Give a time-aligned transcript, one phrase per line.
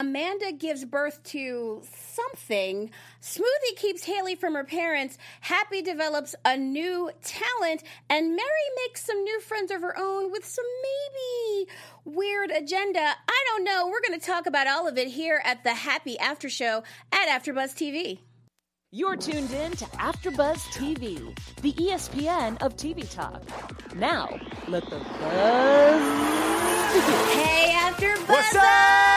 [0.00, 2.90] Amanda gives birth to something.
[3.22, 5.18] Smoothie keeps Haley from her parents.
[5.40, 7.84] Happy develops a new talent.
[8.10, 11.70] And Mary makes some new friends of her own with some maybe
[12.04, 12.98] weird agenda.
[13.00, 13.86] I don't know.
[13.86, 16.82] We're going to talk about all of it here at the Happy After Show
[17.12, 18.18] at AfterBuzz TV.
[18.90, 23.42] You're tuned in to AfterBuzz TV, the ESPN of TV talk.
[23.94, 26.02] Now, let the buzz
[26.94, 27.44] begin.
[27.44, 28.28] Hey, AfterBuzz!
[28.28, 29.13] What's Oh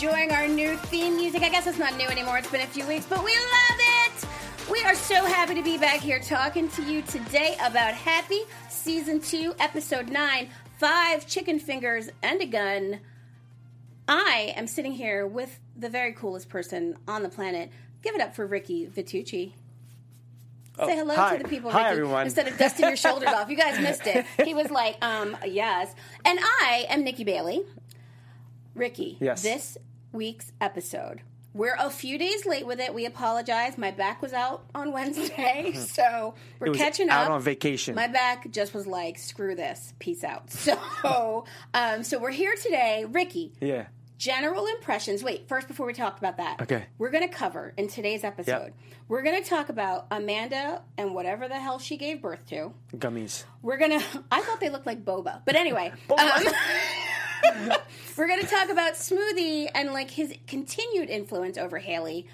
[0.00, 1.42] enjoying our new theme music.
[1.42, 2.38] I guess it's not new anymore.
[2.38, 4.24] It's been a few weeks, but we love it.
[4.70, 9.18] We are so happy to be back here talking to you today about Happy Season
[9.18, 13.00] 2, Episode 9 Five Chicken Fingers and a Gun.
[14.06, 17.68] I am sitting here with the very coolest person on the planet.
[18.02, 19.52] Give it up for Ricky Vitucci.
[20.78, 21.36] Say hello Oh, hi.
[21.38, 22.26] to the people, Hi, Ricky, everyone.
[22.26, 23.50] instead of dusting your shoulders off.
[23.50, 24.24] You guys missed it.
[24.44, 25.92] He was like, um, yes.
[26.24, 27.62] And I am Nikki Bailey.
[28.76, 29.42] Ricky, Yes.
[29.42, 29.76] this
[30.12, 31.20] week's episode.
[31.54, 32.94] We're a few days late with it.
[32.94, 33.78] We apologize.
[33.78, 37.30] My back was out on Wednesday, so we're catching out up.
[37.32, 37.94] on vacation.
[37.94, 40.50] My back just was like, screw this, peace out.
[41.02, 43.52] So, um, so we're here today, Ricky.
[43.60, 43.86] yeah.
[44.18, 45.22] General impressions.
[45.22, 46.84] Wait, first before we talk about that, Okay.
[46.98, 48.72] we're going to cover in today's episode.
[49.06, 52.72] We're going to talk about Amanda and whatever the hell she gave birth to.
[52.96, 53.44] Gummies.
[53.62, 54.02] We're gonna.
[54.32, 55.92] I thought they looked like boba, but anyway.
[56.10, 56.42] um,
[58.18, 62.26] we're gonna talk about Smoothie and like his continued influence over Haley.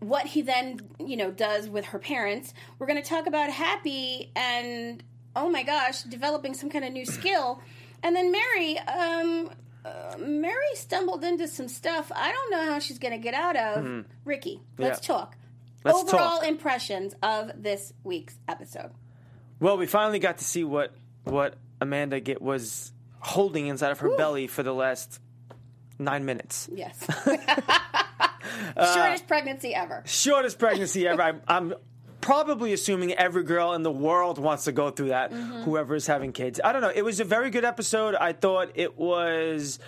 [0.00, 2.52] What he then, you know, does with her parents.
[2.78, 5.02] We're gonna talk about Happy and
[5.34, 7.62] oh my gosh, developing some kind of new skill.
[8.02, 9.50] And then Mary, um,
[9.84, 12.12] uh, Mary stumbled into some stuff.
[12.14, 14.04] I don't know how she's gonna get out of.
[14.24, 15.14] Ricky, let's Yeah.
[15.14, 15.36] talk.
[15.84, 16.46] Let's Overall talk.
[16.46, 18.90] impressions of this week's episode.
[19.60, 20.94] Well, we finally got to see what
[21.24, 25.20] what Amanda get was holding inside of her belly for the last
[25.98, 26.68] nine minutes.
[26.72, 27.06] Yes.
[28.76, 30.02] Uh, Shortest pregnancy ever.
[30.06, 31.20] Shortest pregnancy ever.
[31.22, 31.74] I'm, I'm
[32.20, 35.32] probably assuming every girl in the world wants to go through that.
[35.32, 35.62] Mm-hmm.
[35.62, 36.60] Whoever is having kids.
[36.62, 36.92] I don't know.
[36.94, 38.14] It was a very good episode.
[38.14, 39.78] I thought it was.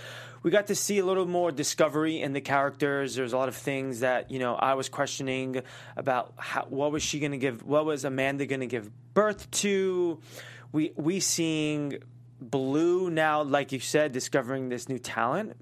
[0.43, 3.15] We got to see a little more discovery in the characters.
[3.15, 5.63] There's a lot of things that you know I was questioning
[5.97, 6.35] about.
[6.37, 7.63] How, what was she going to give?
[7.63, 10.21] What was Amanda going to give birth to?
[10.73, 11.99] We we seeing
[12.41, 15.57] Blue now, like you said, discovering this new talent.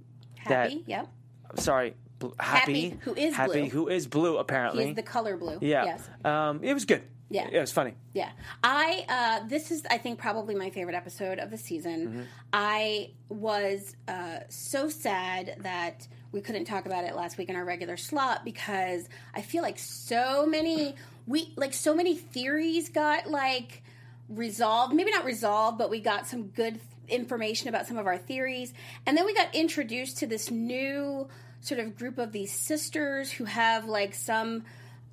[0.54, 1.08] Happy, yep.
[1.56, 3.68] Sorry, Bl- happy, Happy, who is happy, blue.
[3.70, 4.86] who is blue apparently.
[4.86, 5.58] He's the color blue.
[5.60, 5.84] Yeah.
[5.84, 6.08] Yes.
[6.24, 7.02] Um, it was good.
[7.30, 7.46] Yeah.
[7.50, 7.94] It was funny.
[8.14, 8.30] Yeah.
[8.64, 12.08] I uh this is I think probably my favorite episode of the season.
[12.08, 12.22] Mm-hmm.
[12.54, 17.64] I was uh so sad that we couldn't talk about it last week in our
[17.66, 20.94] regular slot because I feel like so many
[21.26, 23.82] we like so many theories got like
[24.30, 24.94] resolved.
[24.94, 28.72] Maybe not resolved, but we got some good information about some of our theories.
[29.06, 31.28] And then we got introduced to this new
[31.60, 34.64] sort of group of these sisters who have like some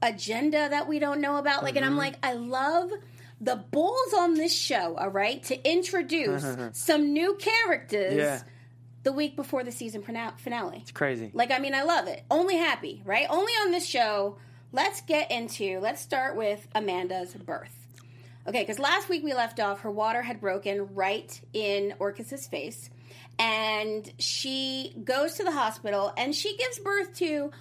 [0.01, 1.63] agenda that we don't know about.
[1.63, 1.99] Like, and I'm mm-hmm.
[1.99, 2.91] like, I love
[3.41, 8.41] the balls on this show, all right, to introduce some new characters Yeah.
[9.03, 10.79] the week before the season finale.
[10.81, 11.31] It's Crazy.
[11.33, 12.23] Like, I mean, I love it.
[12.29, 13.27] Only happy, right?
[13.29, 14.37] Only on this show.
[14.71, 17.84] Let's get into, let's start with Amanda's birth.
[18.47, 22.89] Okay, because last week we left off, her water had broken right in Orcus's face.
[23.39, 27.51] And she goes to the hospital and she gives birth to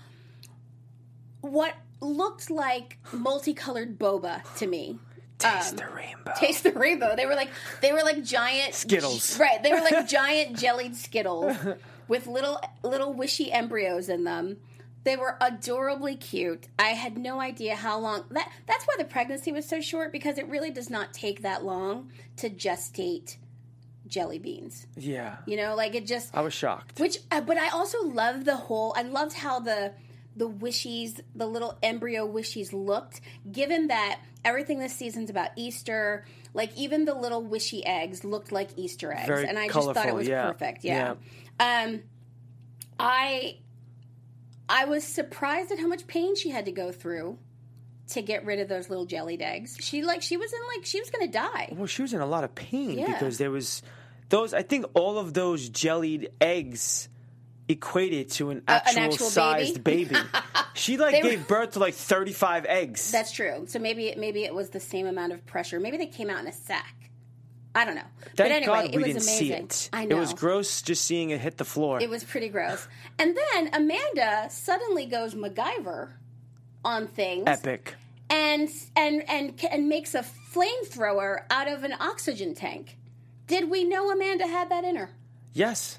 [1.40, 4.98] what looked like multicolored boba to me.
[5.38, 6.32] Taste um, the rainbow.
[6.36, 7.16] Taste the rainbow.
[7.16, 9.38] They were like they were like giant Skittles.
[9.40, 9.62] Right.
[9.62, 11.56] They were like giant jellied Skittles
[12.08, 14.58] with little little wishy embryos in them.
[15.04, 16.68] They were adorably cute.
[16.78, 20.38] I had no idea how long that that's why the pregnancy was so short because
[20.38, 23.36] it really does not take that long to gestate
[24.06, 24.86] jelly beans.
[24.96, 25.36] yeah.
[25.46, 26.98] You know, like it just I was shocked.
[27.00, 28.94] which, uh, but I also loved the whole.
[28.96, 29.92] I loved how the
[30.36, 33.20] the wishies, the little embryo wishies looked.
[33.50, 38.70] Given that everything this season's about Easter, like even the little wishy eggs looked like
[38.76, 40.50] Easter eggs, Very and I just thought it colorful, was yeah.
[40.50, 40.84] perfect.
[40.84, 41.14] Yeah.
[41.60, 42.02] Um,
[42.98, 43.58] I
[44.68, 47.38] I was surprised at how much pain she had to go through
[48.08, 49.76] to get rid of those little jellied eggs.
[49.80, 51.68] She like she was in like she was gonna die.
[51.76, 53.06] Well, she was in a lot of pain Yeah.
[53.12, 53.82] because there was
[54.28, 54.52] those.
[54.54, 57.08] I think all of those jellied eggs
[57.66, 60.14] equated to an actual, actual sized baby.
[60.74, 63.10] she like They were- gave birth to like thirty-five eggs.
[63.10, 63.64] That's true.
[63.68, 65.80] So maybe it, maybe it was the same amount of pressure.
[65.80, 67.10] Maybe they came out in a sack.
[67.74, 68.02] I don't know.
[68.22, 69.36] Thank but anyway, God it we was didn't amazing.
[69.36, 69.90] see it.
[69.92, 70.16] I know.
[70.16, 72.00] It was gross just seeing it hit the floor.
[72.00, 72.86] It was pretty gross.
[73.18, 76.12] And then Amanda suddenly goes MacGyver
[76.84, 77.94] on things Epic.
[78.30, 82.96] and and and and makes a flamethrower out of an oxygen tank.
[83.46, 85.10] Did we know Amanda had that in her?
[85.52, 85.98] Yes.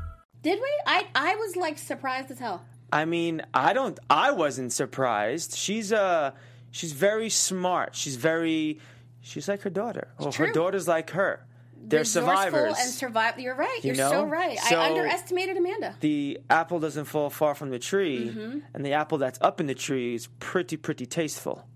[0.43, 0.69] Did we?
[0.85, 2.63] I I was like surprised as hell.
[2.91, 3.97] I mean, I don't.
[4.09, 5.55] I wasn't surprised.
[5.55, 6.31] She's uh
[6.71, 7.95] she's very smart.
[7.95, 8.79] She's very.
[9.21, 10.07] She's like her daughter.
[10.19, 11.45] Well, her daughter's like her.
[11.83, 12.75] They're survivors.
[12.79, 13.39] and survive.
[13.39, 13.79] You're right.
[13.83, 14.57] You You're so right.
[14.59, 15.95] So- I underestimated Amanda.
[15.99, 18.59] the apple doesn't fall far from the tree, Mm-hmm.
[18.73, 21.67] and the apple that's up in the tree is pretty, pretty tasteful.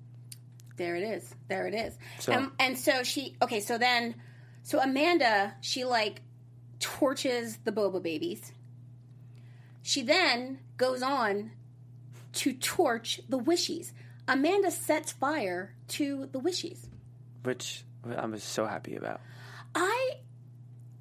[0.78, 1.34] There it is.
[1.48, 1.98] There it is.
[2.20, 3.36] So- And, and so she.
[3.42, 3.60] Okay.
[3.62, 4.16] So then,
[4.64, 6.22] so Amanda, she like
[6.80, 8.52] torches the boba babies.
[9.82, 11.52] She then goes on
[12.34, 13.92] to torch the wishies.
[14.28, 16.88] Amanda sets fire to the wishies.
[17.44, 17.84] which
[18.18, 19.22] I was so happy about.
[19.76, 20.12] I,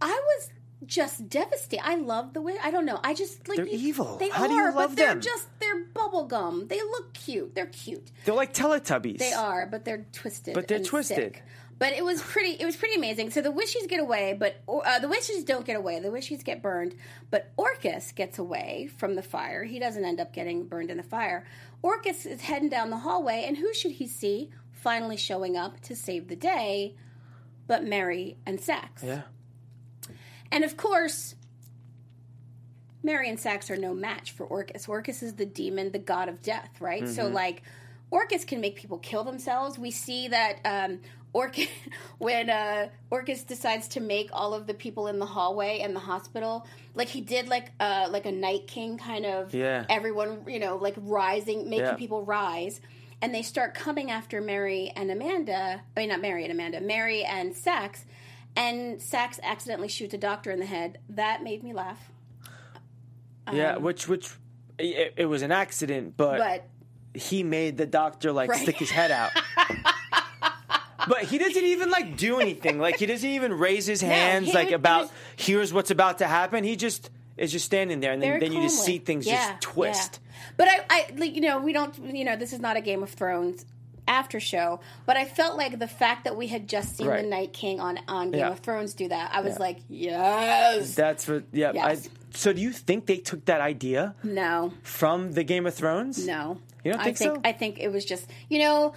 [0.01, 0.51] I was
[0.85, 1.83] just devastated.
[1.87, 2.59] I love the wish.
[2.63, 3.01] I don't know.
[3.03, 4.19] I just like They're you- evil.
[4.19, 5.21] They How are, do you but they're them?
[5.23, 6.67] just they're bubble gum.
[6.69, 7.55] They look cute.
[7.55, 8.11] They're cute.
[8.27, 9.19] They're like Teletubbies.
[9.19, 10.53] They are, but they're twisted.
[10.55, 11.17] But they're twisted.
[11.17, 11.43] sick.
[11.79, 12.53] But it was pretty.
[12.53, 13.31] It was pretty amazing.
[13.31, 15.99] So the wishies get away, but uh, the wishies don't get away.
[15.99, 16.95] The wishies get burned,
[17.31, 19.65] but Orcus gets away from the fire.
[19.65, 21.47] He doesn't end up getting burned in the fire.
[21.83, 25.97] Orcus is heading down the hallway, and who should he see finally showing up to
[25.97, 26.95] save the day?
[27.67, 29.03] But Mary and Sax.
[29.03, 29.23] Yeah.
[30.53, 31.35] And of course,
[33.03, 34.89] Mary and Sax are no match for Orcus.
[34.89, 37.07] Orcus is the demon, the god of death, right?
[37.09, 37.63] So, like,
[38.11, 39.79] Orcus can make people kill themselves.
[39.79, 41.01] We see that um,
[41.35, 41.69] Orcus,
[42.19, 46.01] when uh, Orcus decides to make all of the people in the hallway and the
[46.01, 49.85] hospital, like he did, like uh, like a Night King kind of, Yeah.
[49.91, 51.95] everyone, you know, like rising, making Yeah.
[51.97, 52.81] people rise.
[53.21, 55.83] And they start coming after Mary and Amanda.
[55.97, 58.05] I mean, not Mary and Amanda, Mary and Sax.
[58.57, 60.99] And Sax accidentally shoots a doctor in the head.
[61.09, 62.11] That made me laugh.
[63.53, 64.31] yeah, which which
[64.79, 66.69] it, it was an accident, but, But
[67.21, 68.63] he made the doctor like Right.
[68.63, 69.31] stick his head out.
[71.09, 72.79] But he doesn't even like do anything.
[72.79, 76.27] Like he doesn't even raise his hands he like would- about here's what's about to
[76.27, 76.65] happen.
[76.65, 79.61] He just is just standing there, and then, then you just see things Yeah, just
[79.61, 80.21] twist.
[80.23, 80.31] yeah.
[80.57, 83.03] But I, I, like, you know, we don't, you know, this is not a Game
[83.03, 83.65] of Thrones
[84.07, 84.81] after show.
[85.07, 87.23] But I felt like the fact that we had just seen Right.
[87.23, 88.51] the Night King on on Game Yeah.
[88.51, 90.95] of Thrones do that, I was like, yes.
[90.95, 91.45] That's what.
[91.53, 91.73] Yeah.
[91.75, 92.07] Yes.
[92.07, 96.27] I, so do you think they took that idea no, from the Game of Thrones?
[96.27, 96.59] no.
[96.85, 97.41] You don't I think think so?
[97.45, 98.93] I think it was just you know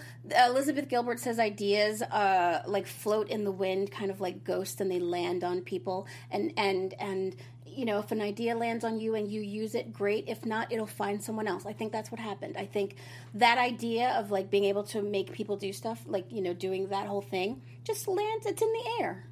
[0.45, 4.91] Elizabeth Gilbert says ideas uh, like float in the wind, kind of like ghosts, and
[4.91, 6.05] they land on people.
[6.29, 7.33] And and and
[7.77, 10.25] you know if an idea lands on you and you use it, great.
[10.27, 11.65] If not, it'll find someone else.
[11.65, 12.55] I think that's what happened.
[12.57, 12.95] I think
[13.35, 16.87] that idea of like being able to make people do stuff, like you know doing
[16.89, 18.45] that whole thing, just lands.
[18.45, 19.23] It's in the air.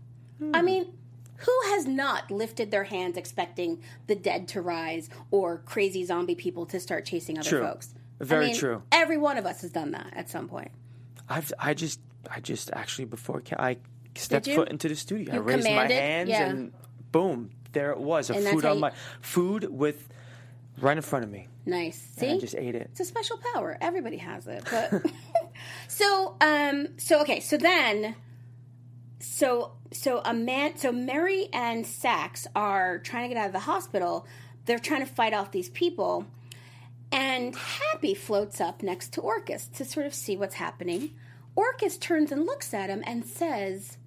[0.53, 0.65] I Hmm.
[0.65, 0.93] mean.
[1.39, 6.65] Who has not lifted their hands expecting the dead to rise or crazy zombie people
[6.67, 7.61] to start chasing other True.
[7.61, 7.93] folks?
[8.21, 8.83] Very I mean, true.
[8.93, 10.71] Every one of us has done that at some point.
[11.27, 11.99] I've I just
[12.31, 13.75] I just actually before I
[14.15, 16.49] stepped foot into the studio, I You raised my hands Yeah.
[16.49, 16.71] and
[17.11, 18.91] boom, there it was, a And that's food how on you- my
[19.21, 20.09] food with
[20.81, 21.47] right in front of me.
[21.67, 21.99] Nice.
[22.17, 22.89] See, I just ate it.
[22.91, 23.77] it's a special power.
[23.79, 24.63] Everybody has it.
[24.69, 25.05] But
[25.87, 27.39] so, um, so okay.
[27.39, 28.15] So then,
[29.19, 33.59] so so a man, so Mary and Sax are trying to get out of the
[33.59, 34.25] hospital.
[34.65, 36.25] They're trying to fight off these people,
[37.11, 41.11] and Happy floats up next to Orcus to sort of see what's happening.
[41.55, 43.97] Orcus turns and looks at him and says,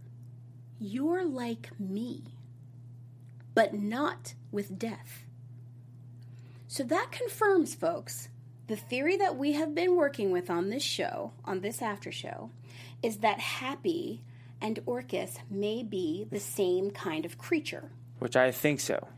[0.79, 2.25] "You're like me,
[3.59, 5.25] but not with death."
[6.67, 8.29] So that confirms, folks,
[8.67, 12.51] the theory that we have been working with on this show, on this after show,
[13.03, 14.23] is that Happy
[14.61, 17.91] and Orcus may be the same kind of creature.
[18.19, 19.09] Which I think so.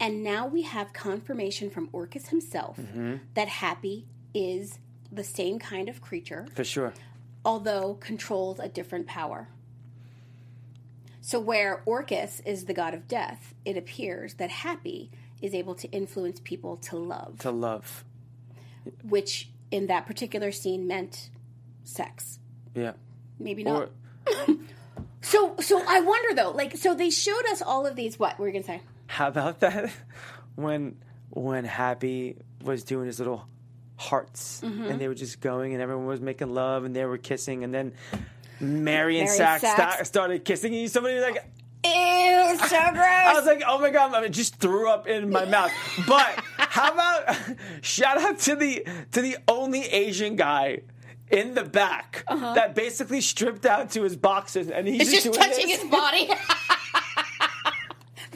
[0.00, 3.16] And now we have confirmation from Orcus himself Mm-hmm.
[3.34, 4.78] that Happy is
[5.10, 6.92] the same kind of creature, For sure.
[7.44, 9.48] although controls a different power.
[11.28, 15.10] So, where Orcus is the god of death, it appears that Happy
[15.42, 17.40] is able to influence people to love.
[17.40, 18.02] To love.
[19.06, 21.28] which in that particular scene meant
[21.84, 22.38] sex.
[22.74, 22.92] Yeah.
[23.38, 23.90] Maybe not.
[24.26, 24.56] Or
[25.20, 28.46] so so I wonder though, like so they showed us all of these what were
[28.46, 28.80] you gonna say?
[29.06, 29.90] how about that?
[30.54, 30.96] When
[31.30, 33.46] when Happy was doing his little
[33.96, 34.84] hearts Mm-hmm.
[34.84, 37.74] and they were just going and everyone was making love and they were kissing and
[37.74, 37.92] then
[38.60, 39.94] Mary and Mary Sax, Sax.
[39.94, 41.44] sta- started kissing and somebody was like
[41.84, 43.04] Ew, so gross.
[43.06, 45.70] I was like, oh my god, I just threw up in my mouth.
[46.08, 47.36] But how about
[47.82, 50.80] shout out to the to the only Asian guy
[51.30, 55.10] in the back that basically stripped down to his boxers and he's Uh-huh.
[55.12, 55.82] just doing touching this.
[55.82, 56.30] his body.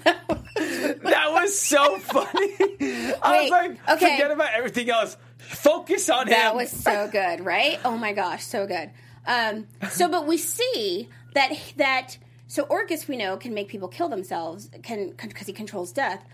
[0.04, 2.28] That was so funny.
[2.32, 4.12] I Wait, was like, okay.
[4.12, 5.16] forget about everything else.
[5.38, 6.40] Focus on That him.
[6.42, 7.78] That was so good, right?
[7.84, 8.90] Oh my gosh, so good.
[9.26, 14.08] Um, so, but we see that that so Orcus we know can make people kill
[14.08, 16.24] themselves, can because he controls death.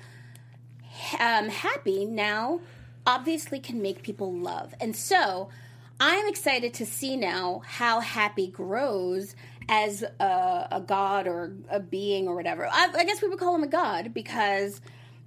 [1.20, 2.60] Um, Happy now
[3.06, 5.48] obviously can make people love, and so
[6.00, 9.34] I'm excited to see now how Happy grows
[9.68, 12.66] as a, a god or a being or whatever.
[12.66, 14.80] I, I guess we would call him a god because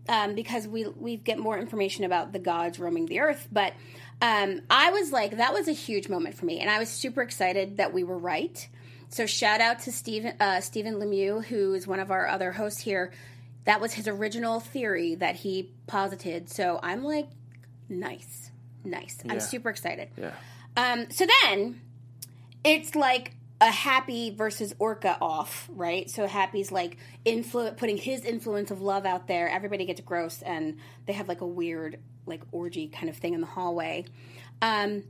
[0.09, 3.47] um, because we we get more information about the gods roaming the earth.
[3.51, 3.73] But
[4.21, 7.21] um, I was like, that was a huge moment for me, and I was super
[7.21, 8.67] excited that we were right.
[9.09, 12.81] So shout out to Stephen uh, Stephen Lemieux, who is one of our other hosts
[12.81, 13.11] here.
[13.65, 16.49] That was his original theory that he posited.
[16.49, 17.27] So I'm like,
[17.89, 18.51] nice,
[18.83, 19.19] nice.
[19.29, 20.09] I'm super excited.
[20.17, 20.31] Yeah.
[20.77, 21.81] Um, so then
[22.63, 26.09] it's like a happy versus orca off, right?
[26.09, 29.49] So happy's like influ- putting his influence of love out there.
[29.49, 33.41] Everybody gets gross and they have like a weird like orgy kind of thing in
[33.41, 34.05] the hallway.
[34.61, 35.03] Um,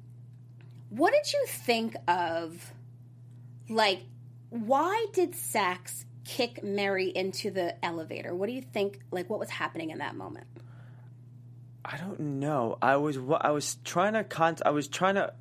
[0.89, 2.71] what did you think of
[3.69, 4.01] like
[4.49, 8.35] why did Sax kick Mary into the elevator?
[8.35, 10.47] What do you think like what was happening in that moment?
[11.83, 12.77] I don't know.
[12.81, 15.33] I was wa- I was trying to con- I was trying to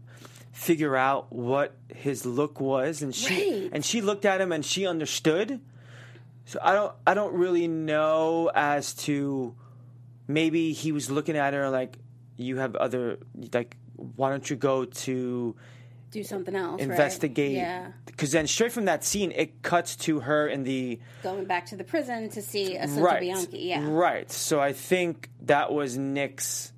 [0.52, 3.70] figure out what his look was, and she Right.
[3.72, 5.60] and she looked at him and she understood.
[6.46, 9.54] So I don't I don't really know as to
[10.34, 11.98] maybe he was looking at her like
[12.36, 13.18] you have other
[13.52, 15.54] like why don't you go to
[16.10, 16.80] Do something else.
[16.80, 16.90] right?
[16.90, 17.92] investigate Yeah.
[18.06, 21.76] because then straight from that scene it cuts to her in the Going back to
[21.76, 23.58] the prison to see Assunta right Bianchi.
[23.58, 23.86] Yeah.
[23.88, 26.72] right so i think that was nick's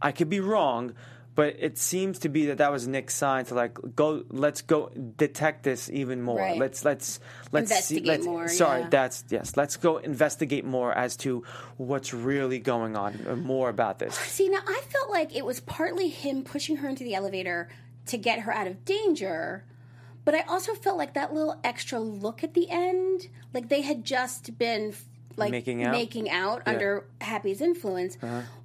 [0.00, 0.94] i could be wrong
[1.34, 4.88] but it seems to be that that was nick's sign to like go let's go
[5.16, 6.58] detect this even more Right.
[6.58, 7.20] let's let's
[7.52, 8.88] let's see let's more, sorry yeah.
[8.90, 11.42] that's yes let's go investigate more as to
[11.76, 15.60] what's really going on uh, more about this See, now I felt like it was
[15.60, 17.68] partly him pushing her into the elevator
[18.06, 19.64] to get her out of danger,
[20.24, 24.04] but I also felt like that little extra look at the end, like they had
[24.04, 24.92] just been
[25.36, 25.92] like Making out?
[25.92, 26.70] making out Yeah.
[26.70, 26.70] Uh-huh.
[26.72, 28.16] under Happy's influence.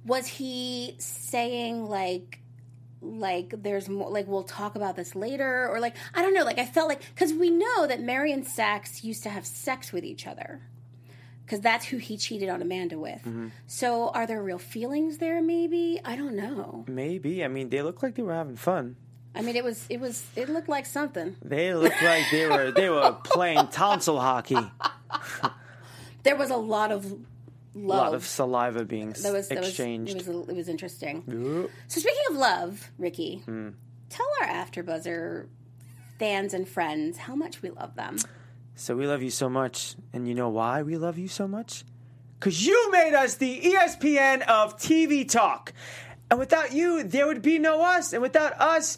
[0.04, 2.39] Was he saying like?
[3.02, 6.58] Like there's more like we'll talk about this later or like i don't know like
[6.58, 10.04] i felt like because we know that mary and sax used to have sex with
[10.04, 10.60] each other
[11.44, 13.20] because that's who he cheated on amanda with.
[13.20, 13.48] Mm-hmm.
[13.66, 16.00] so are there real feelings there maybe?
[16.04, 16.84] I don't know.
[16.86, 17.44] Maybe.
[17.44, 18.96] I mean they look like they were having fun.
[19.34, 21.36] I mean it was it was it looked like something.
[21.42, 24.58] They looked like they were they were playing tonsil hockey.
[26.22, 27.18] There was a lot of
[27.74, 31.68] a lot of saliva being that was that exchanged was, it was it was interesting
[31.88, 33.68] so speaking of love ricky Hmm.
[34.08, 35.46] tell our afterbuzzer
[36.18, 38.16] fans and friends how much we love them
[38.74, 39.94] So we love you so much.
[40.14, 41.84] And you know why we love you so much?
[42.38, 45.74] Because you made us the ESPN of TV talk.
[46.30, 48.14] And without you, there would be no us.
[48.14, 48.96] And without us,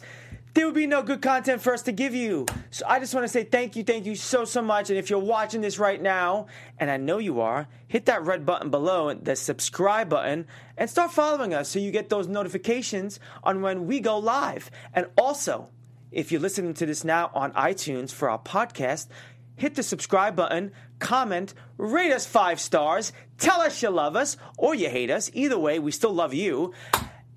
[0.53, 2.45] there would be no good content for us to give you.
[2.69, 4.89] So I just want to say thank you, thank you so, so much.
[4.89, 8.45] And if you're watching this right now, and I know you are, hit that red
[8.45, 10.45] button below, and the subscribe button,
[10.77, 14.69] and start following us so you get those notifications on when we go live.
[14.93, 15.69] And also,
[16.11, 19.07] if you're listening to this now on iTunes for our podcast,
[19.55, 24.75] hit the subscribe button, comment, rate us five stars, tell us you love us or
[24.75, 25.31] you hate us.
[25.33, 26.73] Either way, we still love you.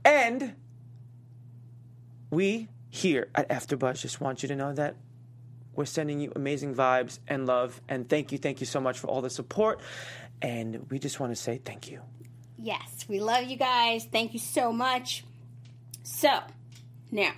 [0.04, 0.54] And
[2.30, 4.96] we here at AfterBuzz just want you to know that
[5.74, 7.80] we're sending you amazing vibes and love.
[7.88, 9.80] And thank you, thank you so much for all the support.
[10.42, 12.00] And we just want to say thank you.
[12.58, 14.06] Yes, we love you guys.
[14.10, 15.24] Thank you so much.
[16.02, 16.40] So,
[17.10, 17.32] now,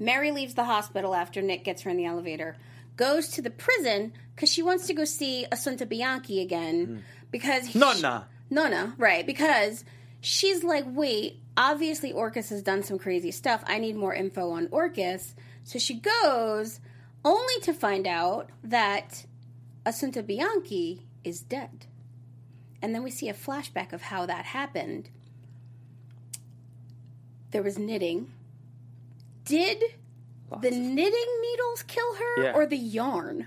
[0.00, 2.56] Mary leaves the hospital after Nick gets her in the elevator,
[2.96, 7.00] goes to the prison because she wants to go see Assunta Bianchi again mm.
[7.30, 8.26] because he- Nonna.
[8.50, 9.26] Nonna, right?
[9.26, 9.84] Because
[10.20, 13.62] she's like, wait, obviously Orcus has done some crazy stuff.
[13.66, 15.34] I need more info on Orcus.
[15.64, 16.80] So she goes
[17.24, 19.26] only to find out that
[19.84, 21.86] Assunta Bianchi is dead.
[22.80, 25.10] And then we see a flashback of how that happened.
[27.50, 28.30] There was knitting.
[29.44, 29.82] Did
[30.60, 32.52] the knitting needles kill her Yeah.
[32.54, 33.46] or the yarn?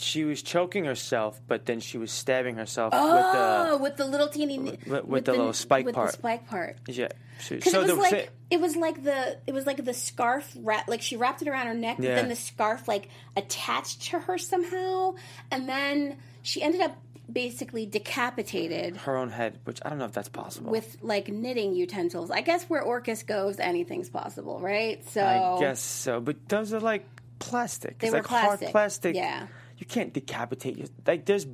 [0.00, 3.38] She was choking herself, but then she was stabbing herself Oh, with the
[3.72, 6.12] oh, with the little teeny with- with the little spike with part.
[6.12, 6.76] the spike part.
[6.86, 7.08] yeah.
[7.40, 9.94] So, Because so it was the- like it was like the it was like the
[9.94, 14.02] scarf wrap like she wrapped it around her neck, but then the scarf like attached
[14.10, 15.14] to her somehow,
[15.50, 16.96] and then she ended up
[17.32, 20.70] basically decapitated her own head, which I don't know if that's possible.
[20.70, 22.30] with like knitting utensils.
[22.30, 25.02] I guess where Orcus goes, anything's possible, right?
[25.10, 27.06] So I guess so, but those are like
[27.38, 27.98] plastic.
[27.98, 29.16] They it's were like plastic, hard plastic.
[29.16, 29.46] yeah.
[29.80, 30.86] You can't decapitate you.
[31.06, 31.46] Like there's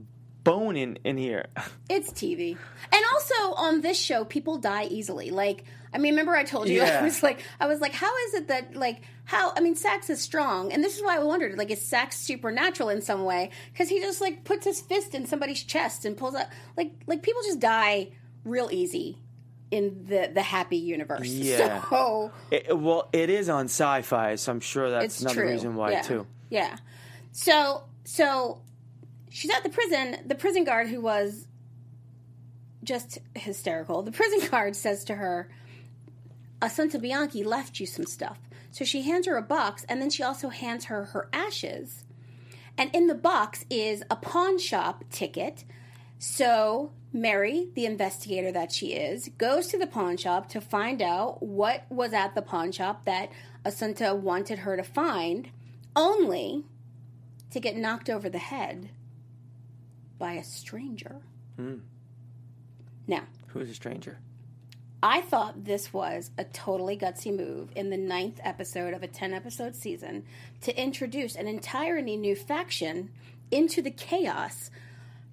[0.42, 1.46] bone in in here.
[1.88, 2.56] It's TV.
[2.92, 5.30] And also on this show, people die easily.
[5.30, 5.64] Like,
[5.94, 6.98] I mean, remember I told you Yeah.
[7.00, 9.52] I was like, I was like, how is it that like how?
[9.56, 12.88] I mean, Sax is strong, and this is why I wondered, like, is Sax supernatural
[12.90, 13.50] in some way?
[13.72, 17.22] Because he just like puts his fist in somebody's chest and pulls out like like
[17.22, 18.08] people just die
[18.44, 19.18] real easy
[19.70, 21.28] in the the happy universe.
[21.28, 21.82] Yeah.
[21.88, 25.50] So It, well, it is on Syfy, so I'm sure that's another true.
[25.50, 26.02] reason why yeah.
[26.02, 26.26] too.
[26.50, 26.76] Yeah.
[27.32, 28.62] So so
[29.30, 30.18] she's at the prison.
[30.26, 31.48] The prison guard who was
[32.84, 34.02] just hysterical.
[34.02, 35.50] The prison guard says to her,
[36.62, 38.38] Assunta Bianchi left you some stuff.
[38.70, 42.04] So she hands her a box and then she also hands her her ashes.
[42.78, 45.64] And in the box is a pawn shop ticket.
[46.18, 51.42] So Mary, the investigator that she is, goes to the pawn shop to find out
[51.42, 53.32] what was at the pawn shop that
[53.64, 55.50] Assunta wanted her to find,
[55.96, 56.64] only
[57.50, 58.90] to get knocked over the head
[60.18, 61.16] by a stranger.
[61.56, 61.78] Hmm.
[63.06, 64.18] Now, Who is a stranger?
[65.02, 69.34] I thought this was a totally gutsy move in the ninth episode of a 10
[69.34, 70.24] episode season
[70.62, 73.10] to introduce an entirely new faction
[73.50, 74.70] into the chaos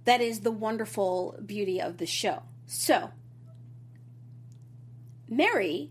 [0.05, 2.43] that is the wonderful beauty of the show.
[2.67, 3.11] So,
[5.29, 5.89] Mary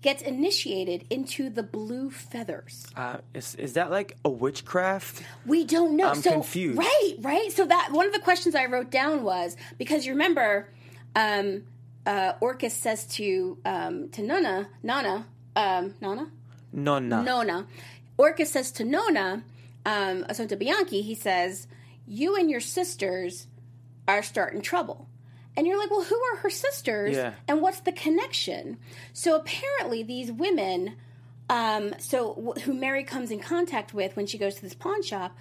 [0.00, 2.86] gets initiated into the blue feathers.
[2.96, 5.22] Uh, is is that like a witchcraft?
[5.46, 6.08] We don't know.
[6.08, 6.78] I'm so, confused.
[6.78, 7.52] Right, right.
[7.52, 10.68] So that one of the questions I wrote down was because you remember,
[11.16, 11.64] um,
[12.06, 15.26] uh, Orcus says to um, to Nana, Nana,
[15.56, 16.30] um, Nana,
[16.72, 17.22] Nonna.
[17.22, 17.66] Nona.
[18.16, 19.44] Orcus says to Nona,
[19.86, 21.66] um, Assunta Bianchi, he says,
[22.06, 23.46] "You and your sisters
[24.06, 25.07] are starting trouble."
[25.58, 27.16] And you're like, well, who are her sisters?
[27.16, 27.32] Yeah.
[27.48, 28.76] And what's the connection?
[29.12, 30.94] So apparently, these women,
[31.50, 35.02] um, so wh- who Mary comes in contact with when she goes to this pawn
[35.02, 35.36] shop,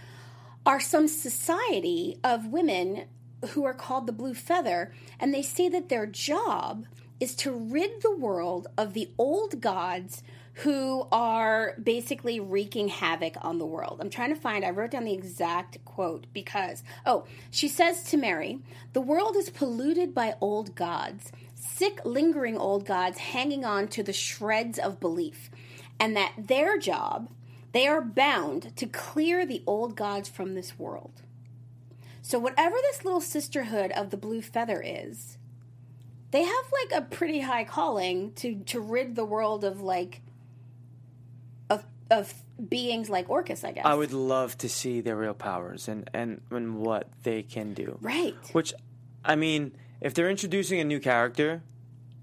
[0.66, 3.04] are some society of women
[3.50, 6.88] who are called the Blue Feather, and they say that their job
[7.20, 10.24] is to rid the world of the old gods
[10.62, 14.00] who are basically wreaking havoc on the world.
[14.02, 18.18] I'm trying to find, I wrote down the exact quote because, oh, she says to
[18.18, 18.60] Mary,
[18.94, 24.14] the world is polluted by old gods, sick, lingering old gods hanging on to the
[24.14, 25.52] shreds of belief,
[26.00, 27.30] and that their job,
[27.72, 31.22] they are bound to clear the old gods from this world.
[32.24, 35.38] So, whatever this little sisterhood of the blue feather is,
[36.32, 40.22] they have like a pretty high calling to to rid the world of like
[42.10, 42.34] of
[42.70, 43.86] beings like Orcus, I guess.
[43.86, 47.98] I would love to see their real powers and, and, and what they can do.
[48.02, 48.36] right.
[48.54, 48.74] Which,
[49.24, 51.62] I mean, if they're introducing a new character,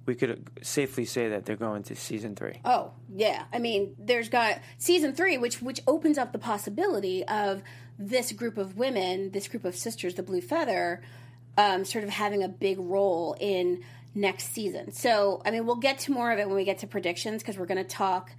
[0.07, 2.61] we could safely say that they're going to season three.
[2.65, 7.63] Oh yeah, I mean, there's got season three, which which opens up the possibility of
[7.99, 11.03] this group of women, this group of sisters, the Blue Feather,
[11.57, 13.83] um, sort of having a big role in
[14.15, 14.93] next season.
[14.93, 17.59] So, I mean, we'll get to more of it when we get to predictions because
[17.59, 18.31] we're going to talk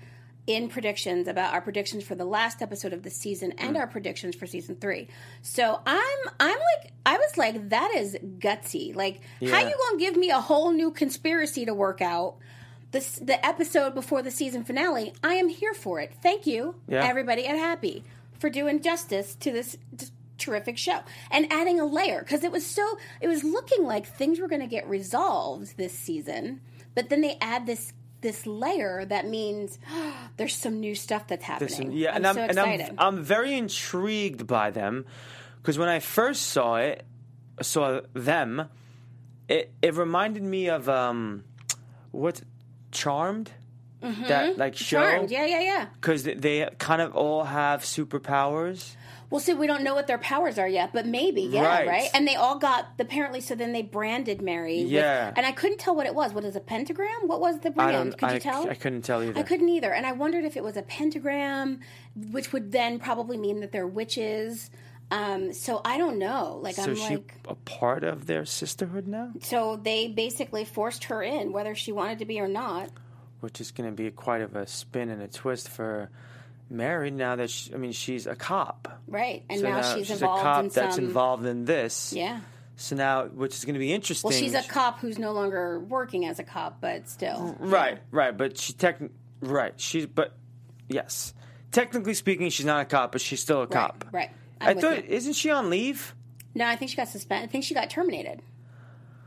[0.47, 3.79] in predictions about our predictions for the last episode of the season and mm.
[3.79, 5.07] our predictions for season three.
[5.41, 8.95] So I'm I'm like I was like that is gutsy.
[8.95, 12.35] Like how you gonna give me a whole new conspiracy to work out?
[12.91, 15.13] This the episode before the season finale.
[15.23, 16.13] I am here for it.
[16.21, 17.03] Thank you, Yeah.
[17.03, 18.03] everybody at Happy,
[18.39, 19.77] for doing justice to this
[20.37, 20.99] terrific show
[21.31, 24.61] and adding a layer because it was so it was looking like things were going
[24.61, 26.61] to get resolved this season,
[26.93, 27.93] but then they add this
[28.25, 29.77] this layer that means
[30.37, 31.69] there's some new stuff that's happening.
[31.69, 32.81] Listen, yeah, I'm and I'm so and.
[32.81, 35.05] I'm I'm very intrigued by them
[35.61, 37.05] because when I first saw it,
[37.61, 38.67] saw them,
[39.47, 41.43] it it reminded me of um,
[42.11, 42.41] what
[42.91, 43.51] Charmed,
[44.01, 45.11] that like show Mm-hmm.
[45.11, 45.85] Charmed, yeah, yeah, yeah.
[45.93, 48.95] because they, they kind of all have superpowers.
[49.35, 51.85] Well, see, we don't know what their powers are yet, but maybe, yeah, right.
[51.85, 52.09] Right.
[52.13, 53.41] And they all got apparently.
[53.41, 54.83] So then they branded Mary.
[54.83, 55.33] with- Yeah.
[55.35, 56.33] and I couldn't tell what it was.
[56.33, 57.27] What is a pentagram?
[57.27, 58.17] What was the brand?
[58.17, 58.69] Could I, you tell?
[58.69, 59.37] I couldn't tell either.
[59.37, 61.81] I couldn't either, and I wondered if it was a pentagram,
[62.31, 64.69] which would then probably mean that they're witches.
[65.11, 66.57] Um, so I don't know.
[66.63, 71.03] Like So I'm she like, a part of their sisterhood now, so they basically forced
[71.03, 72.89] her in, whether she wanted to be or not.
[73.41, 76.09] which is going to be quite of a spin and a twist for
[76.69, 79.01] married now that she, I mean she's a cop.
[79.07, 79.43] Right.
[79.49, 81.05] And So now, she's, she's a cop in that's some.
[81.05, 82.13] involved in this.
[82.13, 82.39] Yeah.
[82.77, 84.29] So now, which is going to be interesting.
[84.29, 87.55] Well, she's a cop who's no longer working as a cop, but still.
[87.59, 88.99] Right, right, but she tech
[89.39, 89.73] right.
[89.79, 90.35] She's but
[90.89, 91.33] yes,
[91.71, 93.71] technically speaking, she's not a cop, but she's still a Right.
[93.71, 94.05] cop.
[94.11, 94.29] Right.
[94.59, 95.09] I I'm with thought, you.
[95.15, 96.13] isn't she on leave?
[96.53, 97.47] No, I think she got suspended.
[97.49, 98.41] I think she got terminated.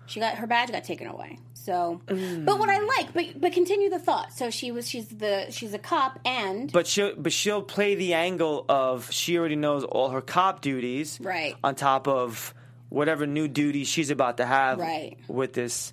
[0.07, 1.39] She got her badge got taken away.
[1.69, 4.33] So, but what I like, but but continue the thought.
[4.33, 8.15] So she was she's the she's a cop and But she'll but she'll play the
[8.15, 11.55] angle of she already knows all her cop duties, Right.
[11.63, 12.55] On top of
[12.89, 15.19] whatever new duties she's about to have, Right.
[15.29, 15.93] With this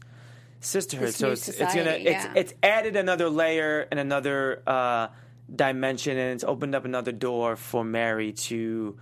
[0.62, 5.08] sisterhood, This so it's it's gonna society, it's it's added another layer and another uh,
[5.54, 8.98] dimension, and it's opened up another door for Mary to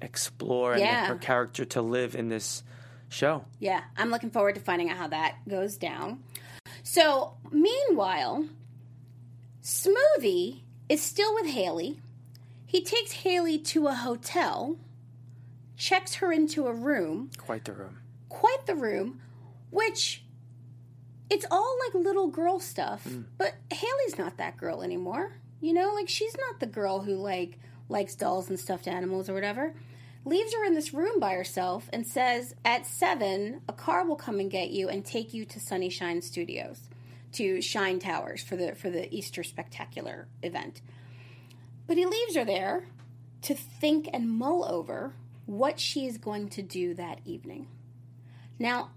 [0.00, 2.62] explore and her character to live in this
[3.08, 3.44] show.
[3.58, 6.22] yeah, I'm looking forward to finding out how that goes down.
[6.82, 8.46] So meanwhile,
[9.62, 12.00] Smoothie is still with Haley.
[12.66, 14.76] He takes Haley to a hotel,
[15.76, 17.98] checks her into a room, Quite the room.
[18.28, 19.20] quite the room,
[19.70, 20.22] which
[21.30, 23.24] it's all like little girl stuff, mm.
[23.36, 25.32] but Haley's not that girl anymore.
[25.60, 29.34] You know, like she's not the girl who like likes dolls and stuffed animals or
[29.34, 29.74] whatever.
[30.24, 34.40] Leaves her in this room by herself and says, "At seven, a car will come
[34.40, 36.88] and get you and take you to Sunnyshine Studios,
[37.32, 40.82] to Shine Towers for the for the Easter Spectacular event."
[41.86, 42.88] But he leaves her there
[43.42, 45.14] to think and mull over
[45.46, 47.66] what she is going to do that evening.
[48.58, 48.90] Now,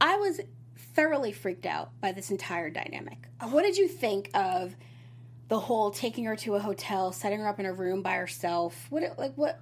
[0.00, 0.40] I was
[0.76, 3.26] thoroughly freaked out by this entire dynamic.
[3.40, 4.76] Uh, What did you think of
[5.48, 8.86] the whole taking her to a hotel, setting her up in a room by herself?
[8.90, 9.58] What like what?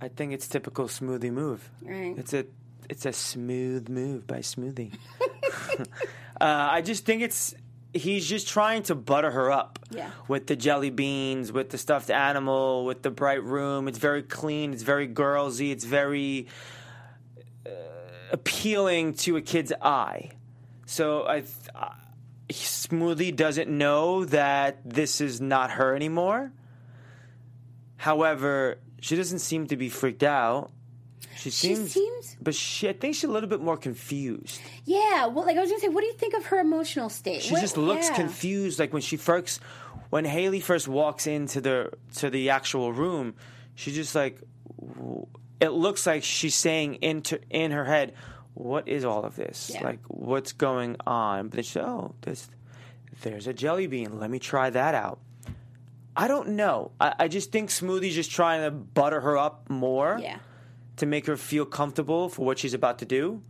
[0.00, 1.70] I think it's typical smoothie move.
[1.82, 2.14] Right.
[2.16, 2.46] It's a
[2.88, 4.92] it's a smooth move by Smoothie.
[5.80, 5.84] uh,
[6.40, 7.54] I just think it's
[7.92, 9.78] he's just trying to butter her up.
[9.90, 10.10] Yeah.
[10.28, 13.88] With the jelly beans, with the stuffed animal, with the bright room.
[13.88, 14.72] It's very clean.
[14.72, 15.72] It's very girlsy.
[15.72, 16.48] It's very
[17.66, 17.70] uh,
[18.32, 20.32] appealing to a kid's eye.
[20.86, 21.40] So I.
[21.40, 21.88] Th- uh,
[22.48, 26.52] Smoothie doesn't know that this is not her anymore.
[27.96, 30.70] However, she doesn't seem to be freaked out.
[31.36, 34.58] She She seems, seems, but she, I think she's a little bit more confused.
[34.84, 35.26] yeah.
[35.26, 37.42] Well, like I was gonna say, what do you think of her emotional state?
[37.42, 38.16] She What- just looks yeah.
[38.16, 38.78] confused.
[38.78, 39.60] Like when she first,
[40.10, 43.34] when Haley first walks into the to the actual room,
[43.74, 44.40] she just like,
[45.60, 48.14] it looks like she's saying into in her head,
[48.54, 49.70] "What is all of this?
[49.74, 49.84] Yeah.
[49.84, 52.48] Like what's going on?" But then she, oh, this,
[53.22, 54.18] there's a jelly bean.
[54.18, 55.18] Let me try that out.
[56.16, 56.92] I don't know.
[56.98, 60.38] I, I just think Smoothie's just trying to butter her up more Yeah.
[60.96, 63.42] to make her feel comfortable for what she's about to do.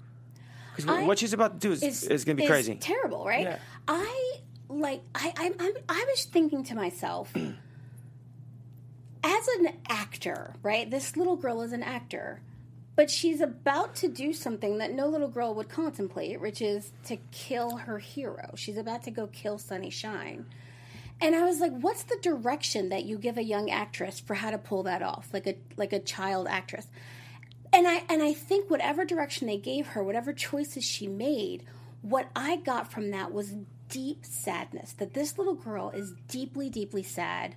[0.74, 2.74] Because what she's about to do is, is, is going to be is crazy.
[2.74, 3.44] terrible, right?
[3.44, 3.58] Yeah.
[3.88, 7.32] I like I I I'm, I was thinking to myself
[9.24, 10.90] as an actor, right?
[10.90, 12.40] This little girl is an actor,
[12.94, 17.16] but she's about to do something that no little girl would contemplate, which is to
[17.32, 18.50] kill her hero.
[18.56, 20.46] She's about to go kill Sonny Shine.
[21.20, 24.50] And I was like, what's the direction that you give a young actress for how
[24.50, 25.28] to pull that off?
[25.32, 26.88] Like a like a child actress
[27.76, 31.64] and I and I think whatever direction they gave her, whatever choices she made,
[32.02, 33.54] what I got from that was
[33.88, 34.92] deep sadness.
[34.94, 37.54] That this little girl is deeply, deeply sad.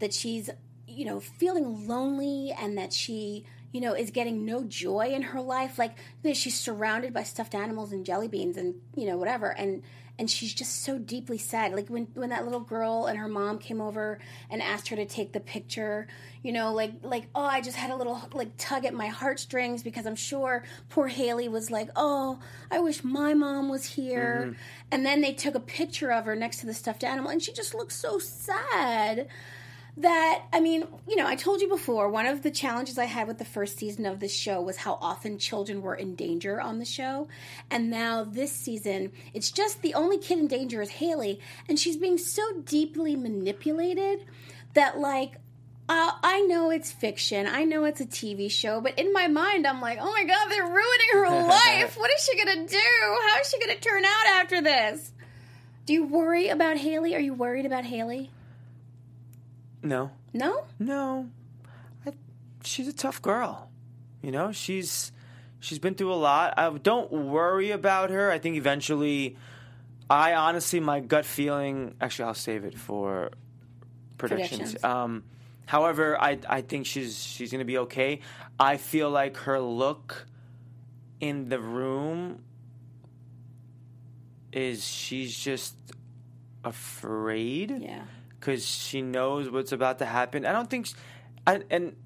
[0.00, 0.50] That she's,
[0.86, 5.40] you know, feeling lonely, and that she, you know, is getting no joy in her
[5.40, 5.78] life.
[5.78, 9.48] Like you know, she's surrounded by stuffed animals and jelly beans, and you know, whatever,
[9.50, 9.82] and
[10.18, 11.72] and she's just so deeply sad.
[11.74, 15.06] Like when when that little girl and her mom came over and asked her to
[15.06, 16.06] take the picture,
[16.42, 19.82] you know, like like oh, I just had a little like tug at my heartstrings
[19.82, 22.38] because I'm sure poor Haley was like, oh,
[22.70, 24.46] I wish my mom was here.
[24.46, 24.60] Mm-hmm.
[24.92, 27.52] And then they took a picture of her next to the stuffed animal, and she
[27.52, 29.26] just looks so sad
[29.96, 33.28] that I mean, you know, I told you before, one of the challenges I had
[33.28, 36.78] with the first season of this show was how often children were in danger on
[36.78, 37.28] the show.
[37.70, 41.96] And now this season, it's just the only kid in danger is Haley, and she's
[41.96, 44.24] being so deeply manipulated
[44.74, 45.36] that like
[45.86, 47.46] uh, I know it's fiction.
[47.46, 50.48] I know it's a TV show, but in my mind, I'm like, oh my god,
[50.48, 51.98] they're ruining her life.
[51.98, 52.78] What is she gonna do?
[53.28, 55.12] How is she gonna turn out after this?
[55.86, 57.14] Do you worry about Haley?
[57.14, 58.30] Are you worried about Haley?
[59.84, 60.64] No, No?
[60.80, 61.28] no.
[62.06, 62.12] I,
[62.64, 63.70] she's a tough girl.
[64.22, 65.12] You know, she's
[65.60, 66.54] she's been through a lot.
[66.56, 68.30] I don't worry about her.
[68.30, 69.36] I think eventually,
[70.08, 71.94] I honestly, my gut feeling.
[72.00, 73.30] Actually, I'll save it for
[74.16, 74.60] predictions.
[74.72, 74.84] Predictions.
[74.84, 75.24] Um,
[75.66, 78.20] however, I I think she's she's gonna be okay.
[78.58, 80.26] I feel like her look
[81.20, 82.42] in the room
[84.52, 85.76] is she's just
[86.64, 87.70] afraid.
[87.80, 88.04] Yeah.
[88.44, 90.44] Because she knows what's about to happen.
[90.44, 90.88] I don't think,
[91.46, 91.96] I, and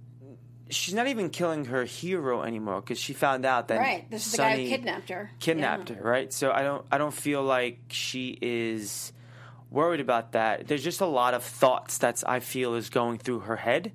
[0.71, 4.09] she's not even killing her hero anymore because she found out that Right.
[4.09, 5.31] This is the guy who kidnapped her.
[5.41, 5.97] Kidnapped Yeah.
[5.97, 6.33] her, right?
[6.33, 9.13] So I don't, I don't feel like she is
[9.69, 10.69] worried about that.
[10.69, 13.91] There's just a lot of thoughts that I feel is going through her head,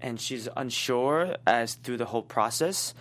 [0.00, 2.94] and she's unsure as through the whole process.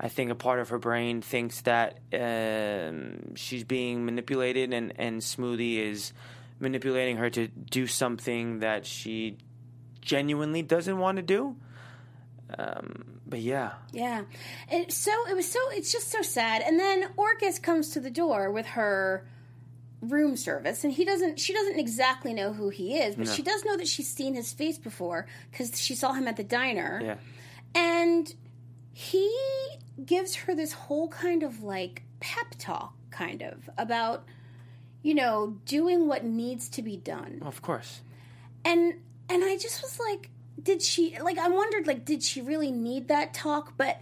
[0.00, 5.20] I think a part of her brain thinks that um, she's being manipulated, and, and
[5.20, 6.12] Smoothie is
[6.62, 9.36] manipulating her to do something that she
[10.00, 11.56] genuinely doesn't want to do.
[12.58, 14.22] Um, but yeah, Yeah.
[14.68, 16.62] And so it was so it's just so sad.
[16.62, 19.26] And then Orcus comes to the door with her
[20.02, 23.64] room service and he doesn't she doesn't exactly know who he is, but she does
[23.64, 27.00] know that she's seen his face before cuz she saw him at the diner.
[27.02, 27.16] yeah.
[27.74, 28.34] And
[28.92, 29.34] he
[30.04, 34.26] gives her this whole kind of like pep talk kind of about
[35.02, 37.42] you know, doing what needs to be done.
[37.44, 38.00] Of course.
[38.64, 38.94] and
[39.28, 40.30] and i just was like
[40.62, 43.76] did she like i wondered like did she really need that talk?
[43.76, 43.98] But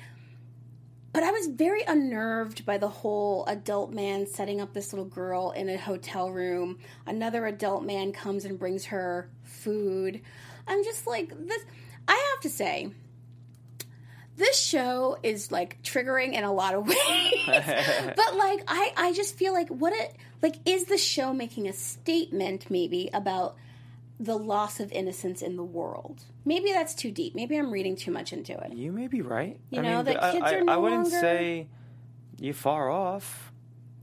[1.13, 5.51] but i was very unnerved by the whole adult man setting up this little girl
[5.53, 6.79] in a hotel room.
[7.07, 10.21] Another adult man comes and brings her food.
[10.67, 11.63] I'm just like this
[12.09, 12.91] i have to say
[14.37, 16.97] this show is like triggering in a lot of ways.
[17.47, 21.73] But like i i just feel like what it like is the show making a
[21.73, 23.57] statement maybe about
[24.19, 28.11] the loss of innocence in the world maybe that's too deep maybe i'm reading too
[28.11, 29.59] much into it You may be right.
[29.71, 31.67] You I know, mean, that kids I, are no I wouldn't longer- say
[32.39, 33.51] you're far off.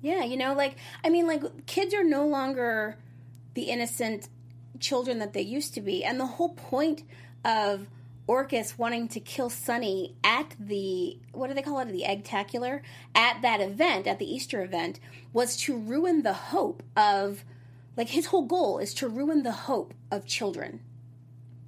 [0.02, 2.98] yeah you know like i mean like kids are no longer
[3.54, 4.30] the innocent
[4.80, 7.04] children that they used to be and the whole point
[7.46, 7.88] of
[8.28, 12.82] Orcus wanting to kill Sonny at the what do they call it the eggtacular
[13.16, 15.00] at that event at the Easter event
[15.34, 17.44] was to ruin the hope of
[17.96, 20.82] like his whole goal is to ruin the hope of children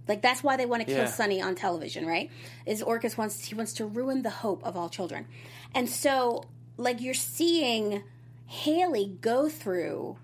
[0.09, 1.05] like that's why they want to kill Yeah.
[1.05, 2.31] Sonny on television, right?
[2.65, 5.27] Is Orcus wants he wants to ruin the hope of all children.
[5.75, 6.43] And so
[6.77, 8.03] like you're seeing
[8.47, 10.17] Haley go through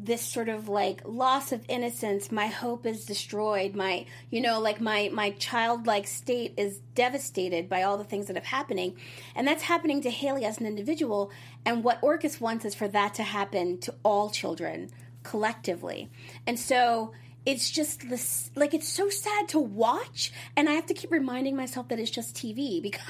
[0.00, 4.80] this sort of like loss of innocence my hope is destroyed my you know like
[4.80, 8.96] my my childlike state is devastated by all the things that are happening.
[9.34, 11.30] And that's happening to haley as an individual.
[11.64, 14.90] And what orcus wants is for that to happen to all children
[15.22, 16.10] collectively.
[16.46, 17.12] And so
[17.46, 20.32] it's just this like it's so sad to watch.
[20.56, 23.00] And i have to keep reminding myself that it's just tv because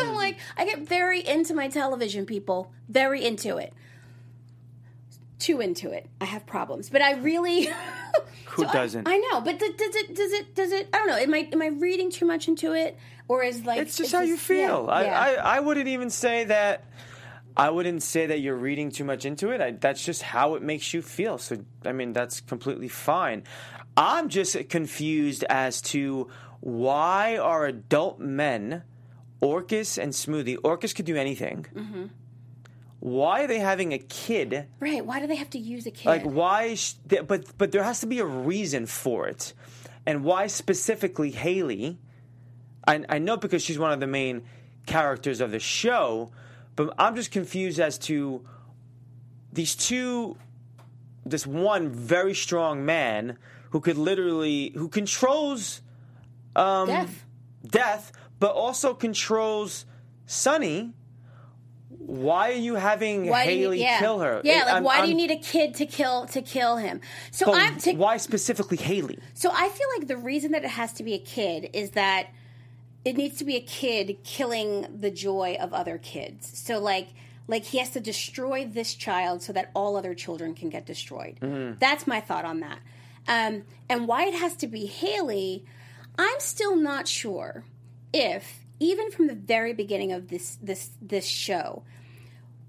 [0.00, 0.14] i'm mm-hmm.
[0.14, 2.72] like i get very into my television people.
[2.88, 3.74] Very into it
[5.38, 6.08] too into it.
[6.20, 7.68] I have problems, but I really
[8.46, 9.06] Who So doesn't?
[9.06, 10.14] I, know, but th- does it?
[10.14, 10.54] Does it?
[10.54, 10.88] Does it?
[10.92, 11.16] I don't know.
[11.16, 12.96] Am I am I reading too much into it,
[13.28, 14.86] or is like it's just how you feel.
[14.88, 15.20] yeah, I, yeah.
[15.20, 16.84] I, I wouldn't even say that.
[17.58, 19.60] I wouldn't say that you're reading too much into it.
[19.62, 21.38] I, that's just how it makes you feel.
[21.38, 23.44] So, I mean, that's completely fine.
[23.96, 26.28] I'm just confused as to
[26.60, 28.82] why are adult men,
[29.40, 31.64] Orcus and Smoothie, Orcus could do anything.
[31.74, 32.04] Mm-hmm.
[33.00, 34.66] Why are they having a kid?
[34.80, 35.04] right.
[35.04, 36.06] Why do they have to use a kid?
[36.08, 36.74] Like, why?
[36.74, 36.94] Sh-
[37.26, 39.52] but but there has to be a reason for it,
[40.06, 41.98] and why specifically Haley?
[42.88, 44.42] I, I know because she's one of the main
[44.86, 46.30] characters of the show,
[46.74, 48.44] but I'm just confused as to
[49.52, 50.36] these two.
[51.24, 53.36] This one very strong man
[53.70, 55.82] who could literally who controls
[56.54, 57.24] um, Death.
[57.66, 59.84] death, but also controls
[60.24, 60.94] Sonny.
[62.06, 63.98] Why are you having Why do you- Haley yeah.
[63.98, 64.40] kill her?
[64.44, 67.00] Yeah, like I'm- why do I'm- you need a kid to kill to kill him?
[67.32, 69.18] So I'm to, why specifically Haley?
[69.34, 72.28] so I feel like the reason that it has to be a kid is that
[73.04, 76.58] it needs to be a kid killing the joy of other kids.
[76.58, 77.08] So like
[77.48, 81.38] like he has to destroy this child so that all other children can get destroyed.
[81.80, 82.78] That's my thought on that.
[83.28, 85.64] Um, and why it has to be Haley,
[86.18, 87.64] I'm still not sure
[88.12, 91.82] if even from the very beginning of this this this show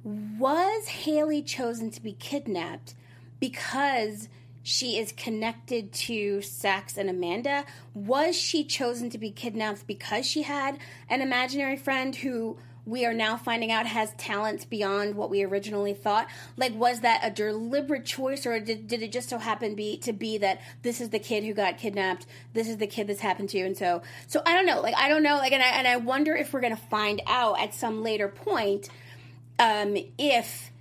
[0.07, 2.95] was Haley chosen to be kidnapped
[3.41, 4.29] because
[4.63, 7.65] she is connected to Sax and Amanda?
[7.93, 13.13] Was she chosen to be kidnapped because she had an imaginary friend who we are
[13.13, 16.29] now finding out has talents beyond what we originally thought?
[16.55, 20.13] Like, was that a deliberate choice, or did, did it just so happen be to
[20.13, 23.49] be that this is the kid who got kidnapped, this is the kid this happened
[23.49, 24.79] to, and so so I don't know.
[24.79, 25.35] Like, I don't know.
[25.35, 28.87] Like, and I and I wonder if we're gonna find out at some later point
[29.59, 30.71] um, if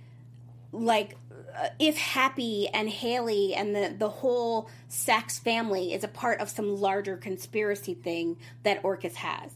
[0.71, 1.15] like
[1.57, 6.49] uh, if Happy and Haley and the the whole Sax family is a part of
[6.49, 9.51] some larger conspiracy thing that Orcus has.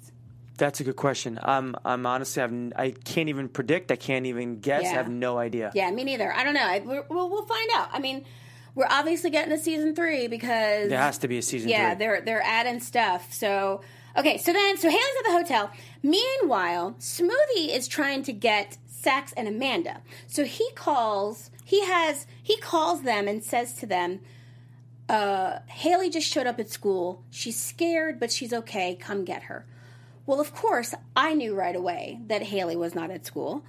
[0.57, 1.39] That's a good question.
[1.41, 3.91] I'm I'm honestly I've, I can't even predict.
[3.91, 4.83] I can't even guess.
[4.83, 5.71] I have no idea.
[5.73, 6.31] Yeah, me neither.
[6.31, 6.61] I don't know.
[6.63, 6.79] I,
[7.09, 7.89] we'll we'll find out.
[7.91, 8.25] I mean,
[8.75, 11.99] we're obviously getting a season three because There has to be a season yeah, three.
[11.99, 13.33] they're they're adding stuff.
[13.33, 13.81] So
[14.15, 15.71] okay, so then so Haley's at the hotel.
[16.03, 20.01] Meanwhile, Smoothie is trying to get Sax and Amanda.
[20.27, 21.49] So he calls.
[21.63, 24.19] He has he calls them and says to them,
[25.09, 27.23] uh, "Haley just showed up at school.
[27.29, 28.95] She's scared, but she's okay.
[28.95, 29.65] Come get her."
[30.25, 33.65] Well, of course, I knew right away that Haley was not at school.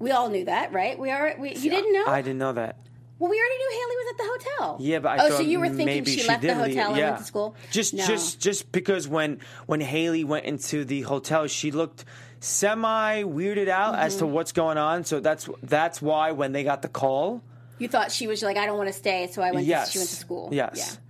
[0.00, 0.98] We all knew that, right?
[0.98, 1.34] We are.
[1.38, 2.04] We, you didn't know?
[2.06, 2.76] I didn't know that.
[3.20, 4.24] well, we already knew Haley was at the
[4.58, 4.76] hotel.
[4.80, 6.56] Yeah, but I oh, thought so you were thinking maybe she, she left the did
[6.58, 7.10] leave- hotel and yeah.
[7.10, 7.54] went to school?
[7.70, 8.04] Just, No.
[8.06, 12.04] just, just because when when Haley went into the hotel, she looked
[12.44, 14.18] semi weirded out as Mm-hmm.
[14.20, 15.04] to what's going on.
[15.04, 17.42] So that's that's why when they got the call,
[17.78, 19.66] You thought she was like, I don't want to stay, so I went.
[19.66, 20.48] yes, To, she went to school.
[20.52, 21.00] Yes, Yeah.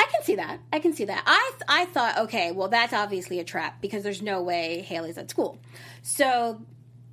[0.00, 0.60] I can see that.
[0.72, 1.22] I can see that.
[1.26, 5.30] I I thought, okay, well, that's obviously a trap because there's no way Haley's at
[5.30, 5.58] school.
[6.02, 6.60] So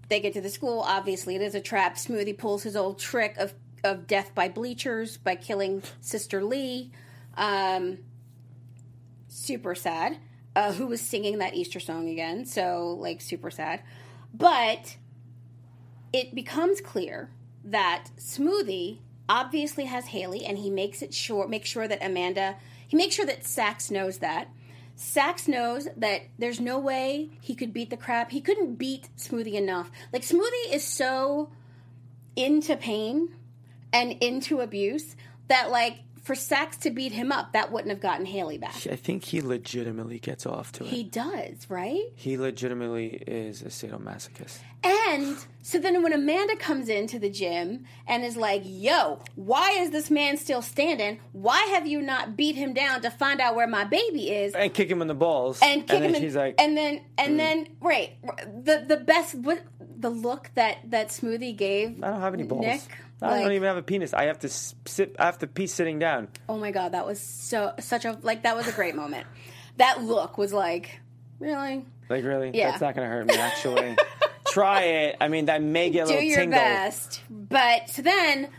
[0.10, 0.82] they get to the school.
[0.82, 1.96] Obviously, it is a trap.
[1.96, 3.54] Smoothie pulls his old trick of
[3.84, 6.92] of death by bleachers by killing Sister Lee.
[7.38, 8.00] Um,
[9.28, 10.18] super sad.
[10.56, 12.46] Uh, who was singing that Easter song again?
[12.46, 13.82] So like super sad.
[14.34, 14.98] But
[16.14, 17.30] it becomes clear
[17.66, 22.56] that Smoothie obviously has Haley, and he makes it sure makes sure that Amanda
[22.88, 24.48] he makes sure that Sax knows that.
[24.96, 28.32] Sax knows that there's no way he could beat the crap.
[28.32, 29.92] He couldn't beat Smoothie enough.
[30.14, 31.50] Like Smoothie is so
[32.36, 33.36] into pain
[33.92, 35.16] and into abuse
[35.48, 38.76] that like for Sax to beat him up, that wouldn't have gotten Haley back.
[38.90, 40.90] I think he legitimately gets off to it.
[40.90, 42.02] He does, right?
[42.16, 44.58] He legitimately is a sadomasochist.
[44.84, 49.92] And so then when Amanda comes into the gym and is like, yo, why is
[49.92, 51.20] this man still standing?
[51.32, 54.56] Why have you not beat him down to find out where my baby is?
[54.56, 55.60] And kick him in the balls.
[55.62, 57.38] And kick then him in, she's like, and then and mm.
[57.38, 58.18] then right
[58.64, 62.66] the the best what the look that that smoothie gave I don't have any balls.
[62.66, 62.82] Nick
[63.22, 64.14] I like, don't even have a penis.
[64.14, 65.16] I have to sit.
[65.18, 66.28] I have to pee sitting down.
[66.50, 69.26] oh my god that was so such a like that was a great moment
[69.78, 71.00] that look was like
[71.40, 72.70] really Like really, Yeah.
[72.72, 73.36] that's not going to hurt me.
[73.36, 73.98] Actually,
[74.48, 75.18] try it.
[75.20, 76.60] I mean, that may get a do little your tingle.
[76.60, 77.22] best.
[77.30, 78.50] But so then,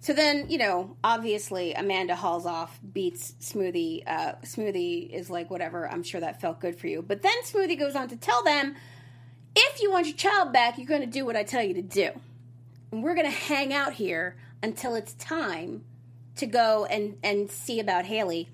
[0.00, 4.02] so then you know, obviously Amanda hauls off, beats Smoothie.
[4.06, 5.86] Uh, Smoothie is like, whatever.
[5.90, 7.02] I'm sure that felt good for you.
[7.02, 8.76] But then Smoothie goes on to tell them,
[9.56, 11.82] if you want your child back, you're going to do what I tell you to
[11.82, 12.10] do,
[12.92, 15.82] and we're going to hang out here until it's time
[16.36, 18.48] to go and and see about Haley.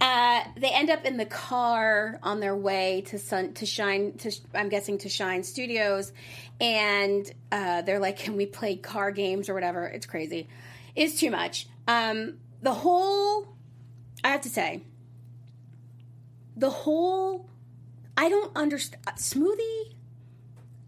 [0.00, 4.12] Uh, they end up in the car on their way to Sun to Shine.
[4.18, 6.12] To I'm guessing to Shine Studios,
[6.60, 10.48] and uh, they're like, "Can we play car games or whatever?" It's crazy.
[10.96, 11.68] It's too much.
[11.86, 13.54] Um, the whole,
[14.24, 14.82] I have to say,
[16.56, 17.48] the whole,
[18.16, 19.04] I don't understand.
[19.16, 19.94] Smoothie,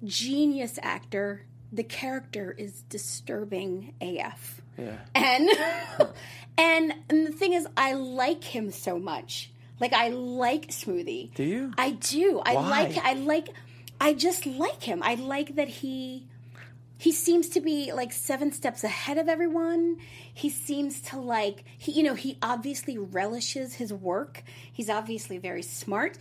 [0.04, 1.46] genius actor.
[1.72, 4.96] The character is disturbing AF Yeah.
[5.14, 5.48] and
[6.58, 9.50] and and the thing is i like him so much.
[9.80, 11.34] Like i like smoothie.
[11.34, 11.72] Do you?
[11.78, 12.40] i do.
[12.44, 12.68] I Why?
[12.68, 13.48] like i like
[14.00, 15.02] i just like him.
[15.02, 16.26] I like that he
[16.98, 19.96] he seems to be like seven steps ahead of everyone.
[20.32, 24.42] He seems to like he you know he obviously relishes his work.
[24.72, 26.18] He's obviously very smart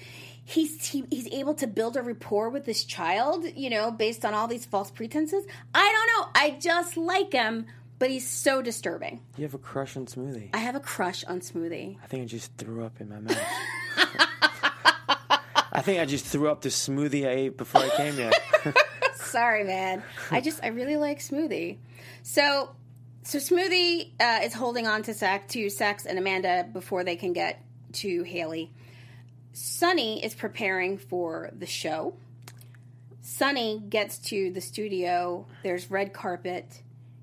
[0.52, 4.34] he's he, he's able to build a rapport with this child you know based on
[4.34, 5.46] all these false pretenses.
[5.74, 6.42] I don't know.
[6.42, 7.68] I just like him
[8.00, 9.22] but he's so disturbing.
[9.38, 10.50] You have a crush on Smoothie.
[10.56, 11.98] i have a crush on smoothie.
[12.04, 13.38] I think I just threw up in my mouth.
[15.72, 18.32] I think I just threw up the smoothie I ate before I came here.
[19.16, 20.02] sorry man.
[20.32, 21.78] I just i really like smoothie.
[22.24, 22.76] So
[23.24, 27.34] so smoothie uh, is holding on to sax to sax and amanda before they can
[27.34, 28.72] get to haley
[29.54, 32.14] sonny is preparing for the show
[33.22, 36.82] sonny gets to the studio there's red carpet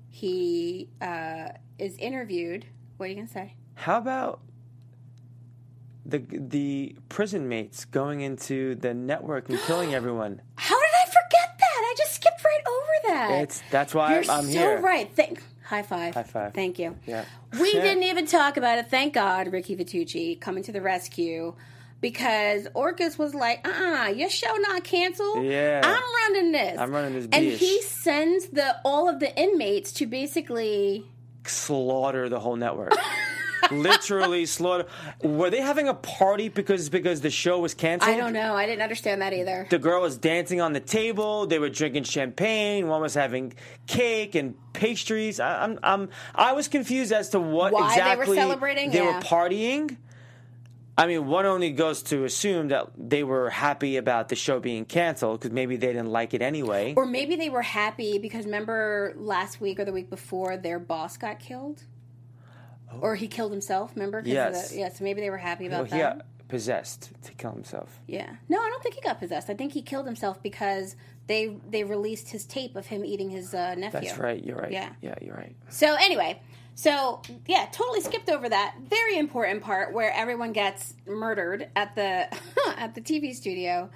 [0.09, 2.65] he uh, is interviewed
[2.97, 4.41] what are you gonna say How about
[6.05, 10.41] the the prison mates going into the network and killing everyone?
[10.55, 14.31] how did i forget that i just skipped right over that It's that's why You're
[14.31, 14.79] I'm so here.
[14.81, 15.09] right.
[15.15, 16.13] Thank high five.
[16.15, 16.53] High five.
[16.53, 16.95] Thank you.
[17.05, 17.25] Yeah.
[17.59, 17.81] We Yeah.
[17.83, 18.89] didn't even talk about it.
[18.89, 21.53] Thank God, Ricky Vitucci coming to the rescue
[22.01, 25.43] because Orcus was like, "Uh, uh your show not canceled.
[25.45, 25.81] Yeah.
[25.83, 26.79] I'm running this.
[26.79, 31.05] I'm running this And bitch." he sends the all of the inmates to basically.
[31.45, 32.93] Slaughter the whole network.
[33.71, 34.85] Literally slaughter.
[35.21, 38.13] Were they having a party because because the show was canceled?
[38.13, 38.55] I don't know.
[38.55, 39.67] I didn't understand that either.
[39.69, 41.45] The girl was dancing on the table.
[41.45, 42.87] They were drinking champagne.
[42.87, 43.53] One was having
[43.85, 45.39] cake and pastries.
[45.39, 48.91] I, I'm, I'm, I was confused as to what Why they were exactly celebrating?
[48.91, 49.17] They Yeah.
[49.17, 49.97] were partying.
[50.99, 54.83] I mean, one only goes to assume that they were happy about the show being
[54.85, 56.93] canceled because maybe they didn't like it anyway.
[56.97, 61.17] Or maybe they were happy because remember last week or the week before their boss
[61.17, 61.83] got killed.
[63.01, 63.91] or he killed himself.
[63.95, 64.21] Remember?
[64.25, 64.71] Yes.
[64.71, 64.89] the- yeah.
[64.89, 66.17] So maybe they were happy about he that.
[66.17, 67.99] got possessed to kill himself.
[68.07, 68.29] Yeah.
[68.49, 69.49] No, I don't think he got possessed.
[69.49, 70.95] I think he killed himself because
[71.27, 74.01] they they released his tape of him eating his uh, nephew.
[74.01, 74.43] That's right.
[74.43, 74.71] You're right.
[74.71, 74.89] Yeah.
[75.01, 75.55] Yeah, you're right.
[75.69, 76.41] So anyway,
[76.79, 82.33] so yeah, totally skipped over that very important part where everyone gets murdered at the
[82.77, 83.89] at the TV studio.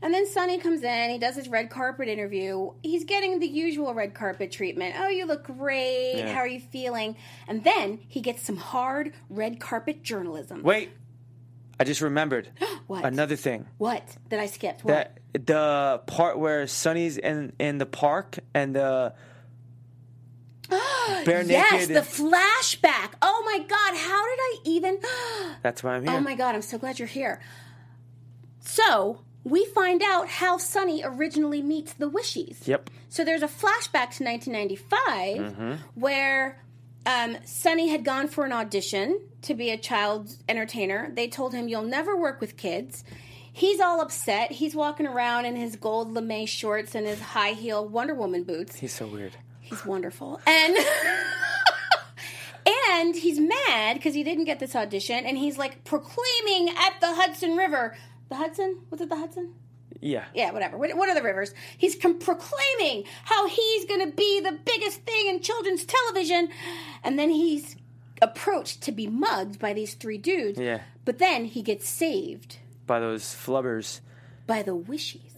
[0.00, 2.70] And then Sonny comes in, he does his red carpet interview.
[2.84, 4.94] He's getting the usual red carpet treatment.
[4.96, 6.18] Oh, you look great.
[6.18, 6.32] Yeah.
[6.32, 7.16] How are you feeling?
[7.48, 10.62] And then he gets some hard red carpet journalism.
[10.62, 10.90] Wait.
[11.80, 12.50] I just remembered
[12.86, 13.04] What?
[13.04, 13.66] another thing.
[13.78, 14.16] What?
[14.28, 14.84] That I skipped.
[14.84, 15.18] What?
[15.32, 19.14] That the part where Sonny's in in the park and the
[21.24, 21.96] bare yes, naked.
[21.96, 23.12] the flashback.
[23.22, 24.98] Oh my god, how did I even
[25.62, 26.12] that's why I'm here.
[26.12, 27.40] Oh my god, I'm so glad you're here.
[28.60, 32.66] So, we find out how Sonny originally meets the Wishies.
[32.66, 32.90] Yep.
[33.08, 36.62] So there's a flashback to 1995 where
[37.06, 41.10] um, Sonny had gone for an audition to be a child entertainer.
[41.14, 43.04] They told him, You'll never work with kids.
[43.50, 44.52] He's all upset.
[44.52, 48.76] He's walking around in his gold lame shorts and his high heel Wonder Woman boots.
[48.76, 49.32] He's so weird.
[49.68, 50.40] He's wonderful.
[50.46, 50.76] And
[52.66, 57.14] and he's mad because he didn't get this audition and he's like proclaiming at the
[57.14, 57.96] Hudson River.
[58.28, 58.80] The Hudson?
[58.90, 59.54] Was it the Hudson?
[60.00, 60.24] Yeah.
[60.34, 60.76] Yeah, whatever.
[60.78, 61.52] What, what are the rivers?
[61.76, 66.50] He's com- proclaiming how he's going to be the biggest thing in children's television.
[67.02, 67.76] And then he's
[68.22, 70.58] approached to be mugged by these three dudes.
[70.58, 70.82] Yeah.
[71.04, 74.00] But then he gets saved By those flubbers,
[74.46, 75.37] by the Wishies.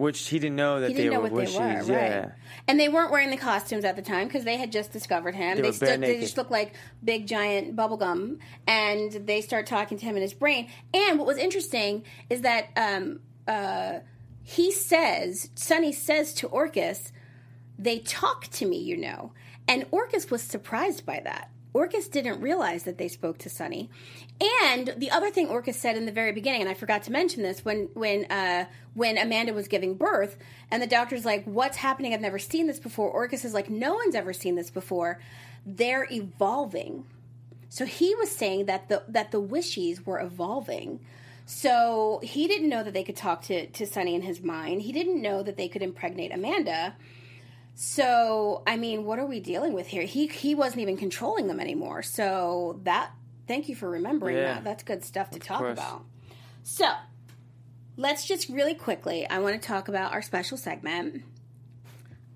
[0.00, 1.86] Which he didn't know that He didn't they know were what wishies.
[1.86, 2.18] they were, yeah.
[2.20, 2.30] right?
[2.66, 5.56] And they weren't wearing the costumes at the time because they had just discovered him.
[5.56, 6.74] They They, stood, they just looked like
[7.04, 10.70] big giant bubblegum, and they start talking to him in his brain.
[10.94, 13.98] And what was interesting is that um, uh,
[14.42, 17.12] he says, Sonny says to Orcus,
[17.78, 19.32] "They talk to me, you know,"
[19.68, 21.50] and Orcus was surprised by that.
[21.72, 23.90] Orcus didn't realize that they spoke to Sonny.
[24.62, 27.42] And the other thing Orcus said in the very beginning, and I forgot to mention
[27.42, 30.36] this, when when uh, when Amanda was giving birth,
[30.70, 32.12] and the doctor's like, "What's happening?
[32.12, 35.20] I've never seen this before." Orcus is like, "No one's ever seen this before.
[35.64, 37.04] They're evolving."
[37.68, 41.00] So he was saying that the that the wishies were evolving.
[41.46, 44.82] So he didn't know that they could talk to to Sonny in his mind.
[44.82, 46.96] He didn't know that they could impregnate Amanda.
[47.82, 50.02] So, I mean, what are we dealing with here?
[50.02, 52.02] He he wasn't even controlling them anymore.
[52.02, 53.10] So that
[53.48, 54.52] thank you for remembering Yeah.
[54.52, 54.64] that.
[54.64, 55.78] That's good stuff to talk course.
[55.78, 56.04] about.
[56.62, 56.90] So,
[57.96, 61.22] let's just really quickly, I want to talk about our special segment,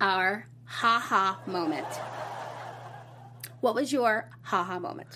[0.00, 1.88] our ha ha moment.
[3.60, 5.08] What was your ha ha moment?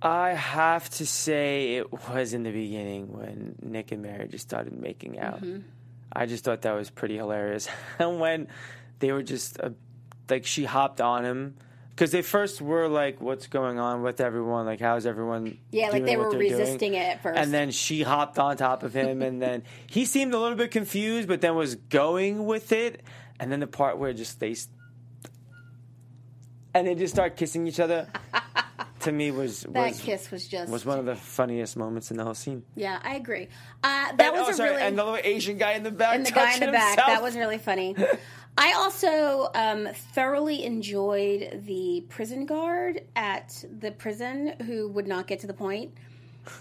[0.00, 4.72] I have to say it was in the beginning when Nick and Mary just started
[4.72, 5.42] making out.
[5.42, 5.62] Mm-hmm.
[6.18, 7.68] I just thought that was pretty hilarious.
[8.00, 8.48] and when
[8.98, 9.70] they were just uh,
[10.28, 11.54] like she hopped on him
[11.90, 14.66] because they first were like, "What's going on with everyone?
[14.66, 17.38] Like, how's everyone?" Yeah, like they were they're doing?" resisting it at first.
[17.38, 20.72] And then she hopped on top of him, and then he seemed a little bit
[20.72, 23.04] confused, but then was going with it.
[23.38, 24.56] And then the part where just they
[26.74, 28.08] and they just start kissing each other.
[29.00, 32.16] To me, was that was kiss was just was one of the funniest moments in
[32.16, 32.62] the whole scene.
[32.74, 33.48] yeah, I agree.
[33.82, 35.90] Uh, that and, was oh, a sorry, really and the little Asian guy in the
[35.90, 36.88] back, and the guy in the touching back.
[36.90, 37.08] himself.
[37.08, 37.96] That was really funny.
[38.58, 45.38] I also um, thoroughly enjoyed the prison guard at the prison who would not get
[45.40, 45.94] to the point.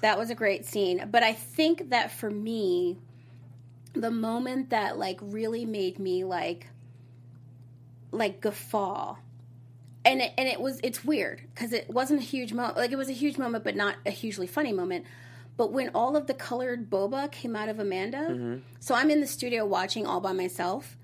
[0.02, 1.08] That was a great scene.
[1.10, 2.98] But I think that for me,
[3.94, 6.68] the moment that like really made me like
[8.12, 9.16] like guffaw
[10.06, 12.98] and it, and it was it's weird because it wasn't a huge moment like it
[12.98, 15.06] was a huge moment but not a hugely funny moment.
[15.56, 18.58] But when all of the colored boba came out of amanda mm-hmm.
[18.80, 20.98] so i'm in the studio watching all by myself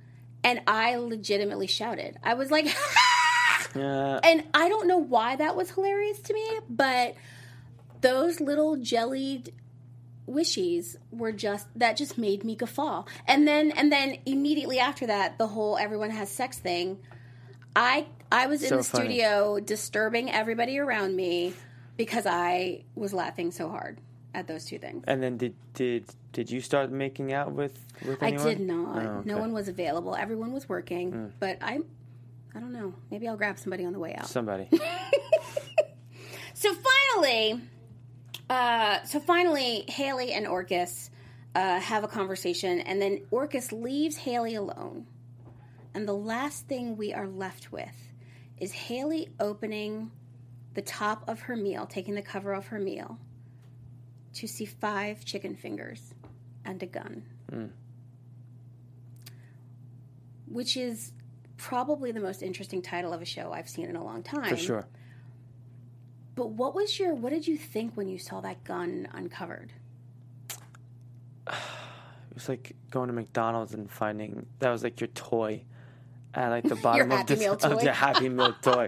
[0.44, 2.18] and i legitimately shouted.
[2.24, 2.66] I was like
[3.76, 7.16] and i don't know why that was hilarious to me but
[8.02, 9.54] those little jellied
[10.28, 13.04] wishies were just that just made me guffaw.
[13.28, 17.00] And then and then immediately after that the whole everyone has sex thing
[17.76, 19.06] i i was in the funny.
[19.06, 21.54] studio disturbing everybody around me
[21.98, 24.02] because i was laughing so hard
[24.34, 28.22] at those two things And then did did did you start making out with with
[28.22, 29.32] i did not Oh, no okay.
[29.34, 29.40] Hmm.
[29.40, 31.80] one was available everyone was working but i
[32.56, 34.68] i don't know maybe i'll grab somebody on the way out Somebody.
[36.56, 37.62] So finally,
[38.50, 41.10] uh, so finally, Haley and Orcus
[41.56, 45.08] uh, have a conversation, and then Orcus leaves Haley alone.
[45.94, 48.13] And the last thing we are left with
[48.60, 50.12] is Haley opening
[50.74, 53.18] the top of her meal, taking the cover off her meal,
[54.34, 56.14] to see five chicken fingers
[56.66, 57.24] and a gun.
[57.52, 57.66] Hmm.
[60.48, 61.12] Which is
[61.58, 64.58] probably the most interesting title of a show I've seen in a long time For
[64.58, 64.88] sure.
[66.36, 69.74] But what was your what did you think when you saw that gun uncovered?
[72.30, 75.64] It was like going to McDonald's and finding that was like your toy
[76.34, 78.88] at like the bottom of, this, of the Happy Meal toy.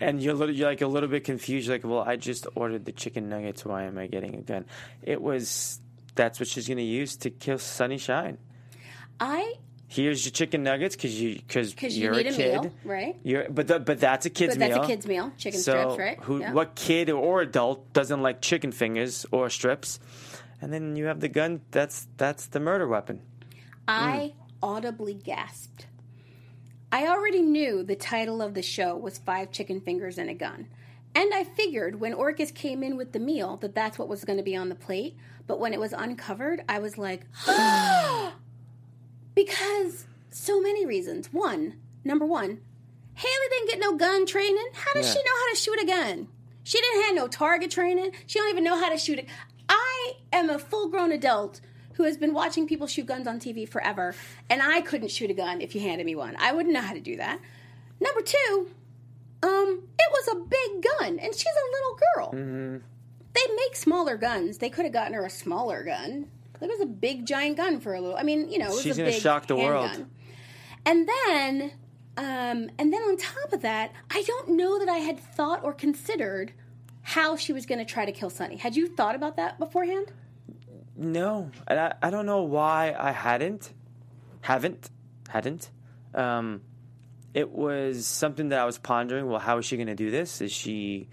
[0.00, 1.68] And you're, little, you're like a little bit confused.
[1.68, 3.64] Like, well, I just ordered the chicken nuggets.
[3.64, 4.64] Why am I getting a gun?
[5.02, 5.80] It was
[6.14, 8.38] that's what she's going to use to kill Sonny Shine.
[9.20, 9.54] I
[9.90, 12.62] Here's your chicken nuggets because you because you you're need a a, kid.
[12.62, 13.16] meal, right?
[13.22, 14.68] You're but the, but that's a kid's meal.
[14.68, 14.84] But that's meal.
[14.84, 16.18] a kid's meal, chicken so strips, right?
[16.24, 16.52] Who Yeah.
[16.52, 19.98] what kid or adult doesn't like chicken fingers or strips?
[20.60, 21.62] And then you have the gun.
[21.70, 23.22] That's that's the murder weapon.
[23.88, 24.34] I mm.
[24.62, 25.86] audibly gasped.
[26.90, 30.68] I already knew the title of the show was Five Chicken Fingers and a Gun.
[31.14, 34.36] And I figured when Orcus came in with the meal that that's what was going
[34.38, 35.16] to be on the plate.
[35.46, 37.22] But when it was uncovered, I was like,
[39.34, 41.32] because so many reasons.
[41.32, 41.74] One,
[42.04, 42.60] number one,
[43.14, 44.68] Haley didn't get no gun training.
[44.74, 45.12] How does Yeah.
[45.14, 46.28] she know how to shoot a gun?
[46.62, 48.12] She didn't have no target training.
[48.26, 49.26] She don't even know how to shoot it.
[49.68, 51.60] I am a full grown adult
[51.98, 54.14] who has been watching people shoot guns on TV forever,
[54.48, 56.36] and I couldn't shoot a gun if you handed me one.
[56.38, 57.40] I wouldn't know how to do that.
[58.00, 58.68] Number two,
[59.42, 62.80] um, it was a big gun, and she's a little girl.
[63.34, 64.58] They make smaller guns.
[64.58, 66.28] They could have gotten her a smaller gun.
[66.60, 68.16] It was a big giant gun for a little.
[68.16, 69.86] I mean, you know, it was She's a gonna big shock the world.
[69.88, 70.10] handgun.
[70.86, 71.72] And then,
[72.16, 75.72] um, and then on top of that, I don't know that I had thought or
[75.72, 76.52] considered
[77.02, 78.56] how she was going to try to kill Sonny.
[78.56, 80.12] Had you thought about that beforehand?
[80.98, 83.72] No, and I, I don't know why I hadn't,
[84.40, 84.90] haven't,
[85.28, 85.70] hadn't.
[86.12, 86.62] Um,
[87.34, 89.28] it was something that I was pondering.
[89.28, 90.40] Well, how is she going to do this?
[90.40, 91.06] Is she?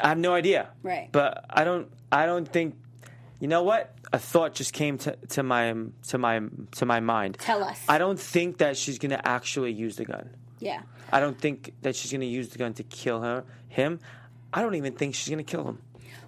[0.00, 0.68] I have no idea.
[0.84, 1.08] Right.
[1.10, 1.90] But I don't.
[2.12, 2.76] I don't think.
[3.40, 3.92] You know what?
[4.12, 5.74] A thought just came to, to my
[6.08, 6.40] to my
[6.76, 7.38] to my mind.
[7.40, 7.80] Tell us.
[7.88, 10.30] I don't think that she's going to actually use the gun.
[10.60, 10.82] Yeah.
[11.12, 13.98] I don't think that she's going to use the gun to kill her him.
[14.52, 15.78] I don't even think she's going to kill him.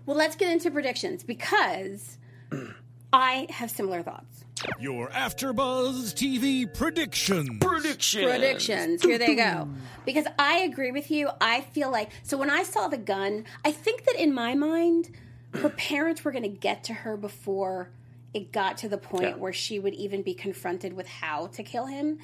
[0.07, 2.17] Well, let's get into predictions because
[3.13, 4.45] I have similar thoughts.
[4.79, 7.59] Your AfterBuzz TV prediction.
[7.59, 8.25] Predictions.
[8.25, 9.03] predictions.
[9.03, 9.69] Here they go.
[10.07, 11.29] Because I agree with you.
[11.41, 15.11] I feel like so when I saw the gun, I think that in my mind,
[15.55, 17.91] her parents were going to get to her before
[18.33, 19.35] it got to the point Yeah.
[19.37, 22.19] where she would even be confronted with how to kill him.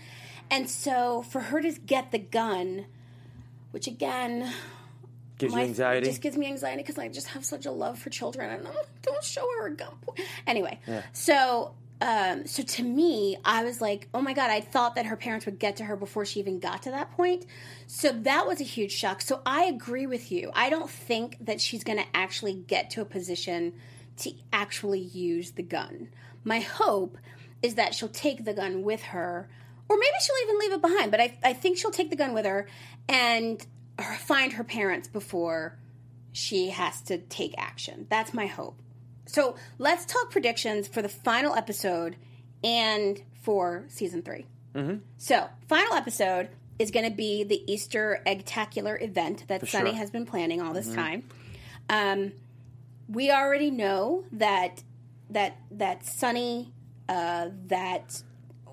[0.50, 2.86] And so for her to get the gun,
[3.72, 4.52] which again,
[5.42, 6.06] Gives you my- anxiety.
[6.06, 8.50] It just gives me anxiety because I just have such a love for children.
[8.50, 9.92] And I'm like, don't show her a gun.
[10.46, 10.78] Anyway,
[11.12, 15.16] so um, so to me, I was like, oh my god, I thought that her
[15.16, 17.46] parents would get to her before she even got to that point.
[17.86, 19.20] So that was a huge shock.
[19.20, 20.50] So I agree with you.
[20.52, 23.74] I don't think that she's going to actually get to a position
[24.18, 26.08] to actually use the gun.
[26.42, 27.18] My hope
[27.62, 29.48] is that she'll take the gun with her,
[29.88, 31.12] or maybe she'll even leave it behind.
[31.12, 32.66] But I, I think she'll take the gun with her
[33.08, 33.64] and
[33.98, 35.78] find her parents before
[36.32, 38.06] she has to take action.
[38.08, 38.78] That's my hope.
[39.26, 42.16] So let's talk predictions for the final episode
[42.64, 44.96] and for season 3 Mm-hmm.
[45.18, 49.98] So, final episode is going to be the Easter Eggtacular event that Sonny sure.
[49.98, 51.24] has been planning all this time.
[51.90, 52.32] Um,
[53.08, 54.82] we already know that
[55.30, 56.72] that that Sonny,
[57.08, 58.22] uh, that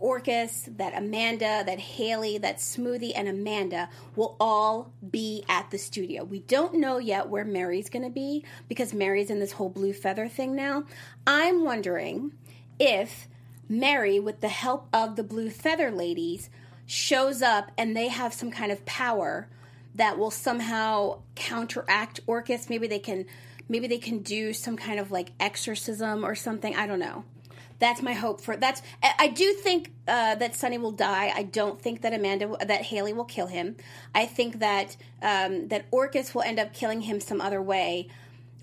[0.01, 6.23] Orcus, that Amanda, that Haley, that Smoothie, and Amanda will all be at the studio.
[6.23, 9.93] We don't know yet where Mary's going to be because Mary's in this whole blue
[9.93, 10.83] feather thing now.
[11.27, 12.33] I'm wondering
[12.79, 13.27] if
[13.67, 16.49] Mary, with the help of the blue feather ladies,
[16.85, 19.47] shows up and they have some kind of power
[19.95, 22.69] that will somehow counteract Orcus.
[22.69, 23.25] Maybe they can,
[23.67, 26.75] maybe they can do some kind of like exorcism or something.
[26.75, 27.25] I don't know.
[27.79, 28.81] That's my hope for that's.
[29.01, 31.31] I do think uh, that Sonny will die.
[31.33, 33.77] I don't think that Amanda, that Haley will kill him.
[34.13, 38.09] I think that um, that Orcus will end up killing him some other way.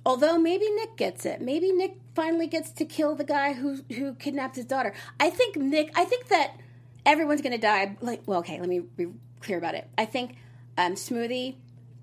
[0.04, 1.40] Although maybe Nick gets it.
[1.40, 4.92] Maybe Nick finally gets to kill the guy who who kidnapped his daughter.
[5.18, 5.90] I think Nick.
[5.96, 6.60] I think that
[7.06, 7.96] everyone's going to die.
[8.02, 8.60] Like, well, okay.
[8.60, 9.06] Let me be
[9.40, 9.88] clear about it.
[9.96, 10.36] I think
[10.76, 11.56] um, Smoothie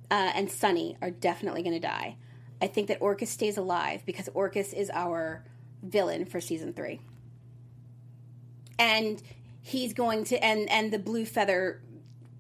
[0.10, 2.18] uh, and Sonny are definitely going to die.
[2.60, 5.44] I think that Orcus stays alive because Orcus is our
[5.84, 7.02] villain for season three,
[8.80, 9.22] and
[9.62, 11.82] he's going to and and the Blue Feather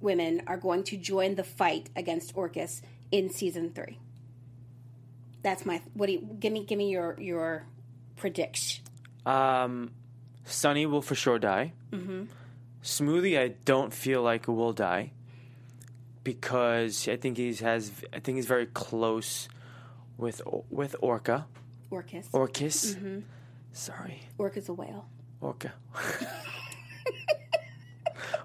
[0.02, 2.82] women are going to join the fight against Orcus
[3.12, 4.00] in season three.
[5.42, 7.66] That's my what do you give me give me your your
[8.16, 8.84] prediction.
[9.26, 9.92] Um,
[10.46, 11.74] Sonny will for sure die.
[11.92, 12.24] Mm-hmm.
[12.84, 15.12] Smoothie, I don't feel like will die
[16.24, 17.92] because I think he's has.
[18.14, 19.48] I think he's very close
[20.18, 21.46] with with Orca.
[21.94, 22.28] Orcus.
[22.34, 22.96] Orcus.
[23.72, 25.06] Sorry, Orcus a whale.
[25.42, 25.74] Orca.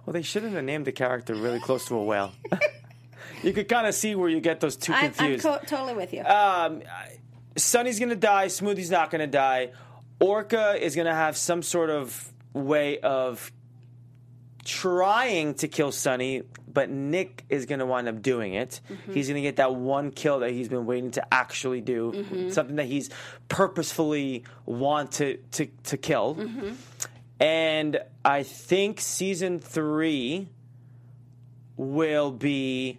[0.05, 2.33] well, they shouldn't have named the character really close to a whale.
[3.43, 5.45] you could kind of see where you get those two I'm, I'm confused.
[5.45, 6.23] co- totally with you.
[6.25, 6.83] um,
[7.57, 8.49] Sonny's gonna die.
[8.49, 9.71] Smoothie's not gonna die.
[10.21, 13.51] Orca is gonna have some sort of way of
[14.69, 18.81] trying to kill Sonny, but Nick is gonna wind up doing it.
[18.91, 19.15] Mm-hmm.
[19.15, 22.51] He's gonna get that one kill that he's been waiting to actually do, mm-hmm.
[22.51, 23.09] something that he's
[23.49, 26.35] purposefully wanted to to, to kill.
[26.35, 26.75] Mm-hmm.
[27.41, 30.51] And I think season three
[31.77, 32.99] will be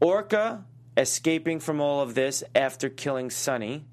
[0.00, 0.64] Orca
[0.96, 3.86] escaping from all of this after killing Sonny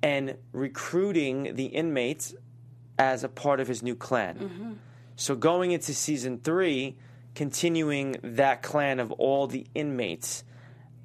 [0.00, 2.34] and recruiting the inmates
[2.98, 4.78] as a part of his new clan.
[5.16, 6.96] So going into season three,
[7.34, 10.44] continuing that clan of all the inmates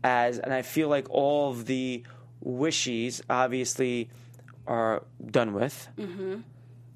[0.04, 2.04] as, and I feel like all of the
[2.44, 4.10] wishies obviously
[4.66, 6.42] are done with, mm-hmm.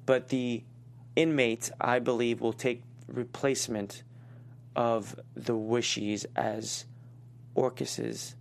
[0.06, 0.62] but the
[1.16, 4.02] inmates I believe will take replacement
[4.74, 6.86] of the wishies as
[7.54, 8.34] Orcus's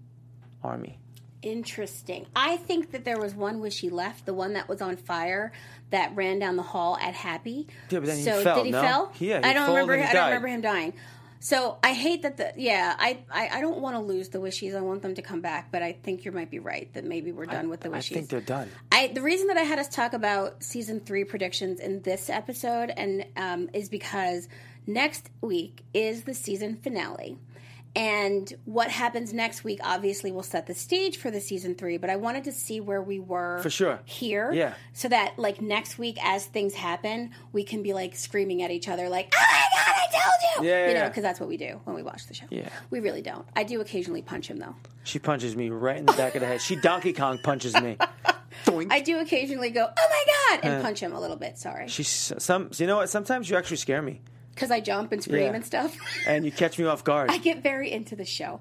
[0.64, 1.01] army.
[1.42, 2.28] Interesting.
[2.36, 5.52] I think that there was one wishy left, the one that was on fire
[5.90, 7.68] that ran down the hall at Happy.
[7.90, 8.82] Yeah, but then he so fell, did he no?
[8.82, 9.14] fell?
[9.20, 9.98] Yeah, he I don't remember.
[9.98, 10.94] he I don't remember him dying.
[11.44, 14.76] So I hate that the yeah I, I, I don't want to lose the wishies.
[14.76, 17.32] I want them to come back, but I think you might be right that maybe
[17.32, 18.12] we're done with the wishies.
[18.12, 18.70] I think they're done.
[18.92, 22.92] I the reason that I had us talk about season three predictions in this episode
[22.96, 24.48] and um, is because
[24.86, 27.40] next week is the season finale.
[27.94, 32.10] And what happens next week obviously will set the stage for the season three, but
[32.10, 34.00] I wanted to see where we were For sure.
[34.06, 34.52] here.
[34.54, 34.76] Yeah.
[34.94, 38.88] So that like next week as things happen, we can be like screaming at each
[38.88, 41.08] other like, Oh my god, I told you Yeah, You know, yeah.
[41.10, 42.46] because that's what we do when we watch the show.
[42.50, 42.70] Yeah.
[42.92, 43.46] We really don't.
[43.58, 44.76] I do occasionally punch him though.
[45.04, 46.62] She punches me right in the back of the head.
[46.62, 47.98] She Donkey Kong punches me.
[48.66, 48.88] Doink.
[48.92, 50.24] I do occasionally go, Oh my
[50.60, 50.82] god and uh.
[50.82, 51.88] punch him a little bit, sorry.
[51.90, 52.70] She's some.
[52.76, 53.10] You know what?
[53.10, 54.22] Sometimes you actually scare me,
[54.54, 55.54] Because I jump and scream Yeah.
[55.54, 55.96] and stuff.
[56.28, 57.32] and you catch me off guard.
[57.32, 58.60] I get very into the show.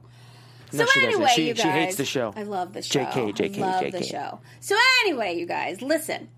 [0.72, 1.14] No, so she doesn't.
[1.14, 2.32] anyway, She- you guys, she hates the show.
[2.36, 3.00] I love the show.
[3.04, 3.90] JK, JK, love JK.
[3.92, 4.40] the show.
[4.60, 6.28] So anyway, you guys, listen.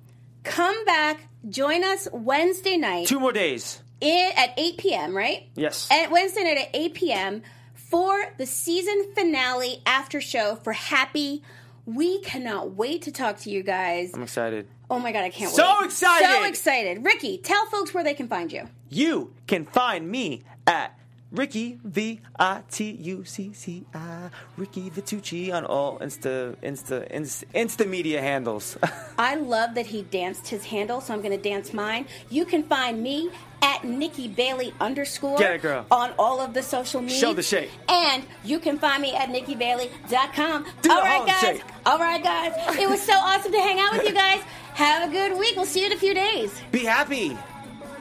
[0.43, 3.81] Come back, join us Wednesday night Two more days.
[4.01, 5.15] i- at 8 p.m.
[5.17, 5.49] Right?
[5.55, 5.87] Yes.
[5.91, 7.43] At Wednesday night at 8 p.m.
[7.75, 11.43] for the season finale after show for Happy.
[11.85, 14.13] We cannot wait to talk to you guys.
[14.15, 14.69] I'm excited.
[14.89, 15.79] Oh my god, I can't So wait!
[15.81, 16.27] So excited!
[16.29, 17.05] So excited!
[17.05, 18.69] Ricky, tell folks where they can find you.
[18.89, 20.97] You can find me at
[21.33, 27.45] Ricky V I T U C C I Ricky Vitucci on all Insta Insta Insta,
[27.55, 28.77] Insta media handles.
[29.19, 32.07] I love that he danced his handle, so I'm going to dance mine.
[32.29, 33.31] You can find me
[33.63, 35.87] at Nikki Bailey underscore Get it, girl.
[35.91, 37.17] on all of the social media.
[37.19, 37.71] Show the shake.
[37.89, 40.67] And you can find me at nikkibailey.com.
[40.83, 41.61] Do all right, guys.
[41.87, 42.77] All right, guys.
[42.79, 44.41] It was so awesome to hang out with you guys.
[44.75, 45.55] Have a good week.
[45.57, 46.53] We'll see you in a few days.
[46.73, 47.37] Be happy.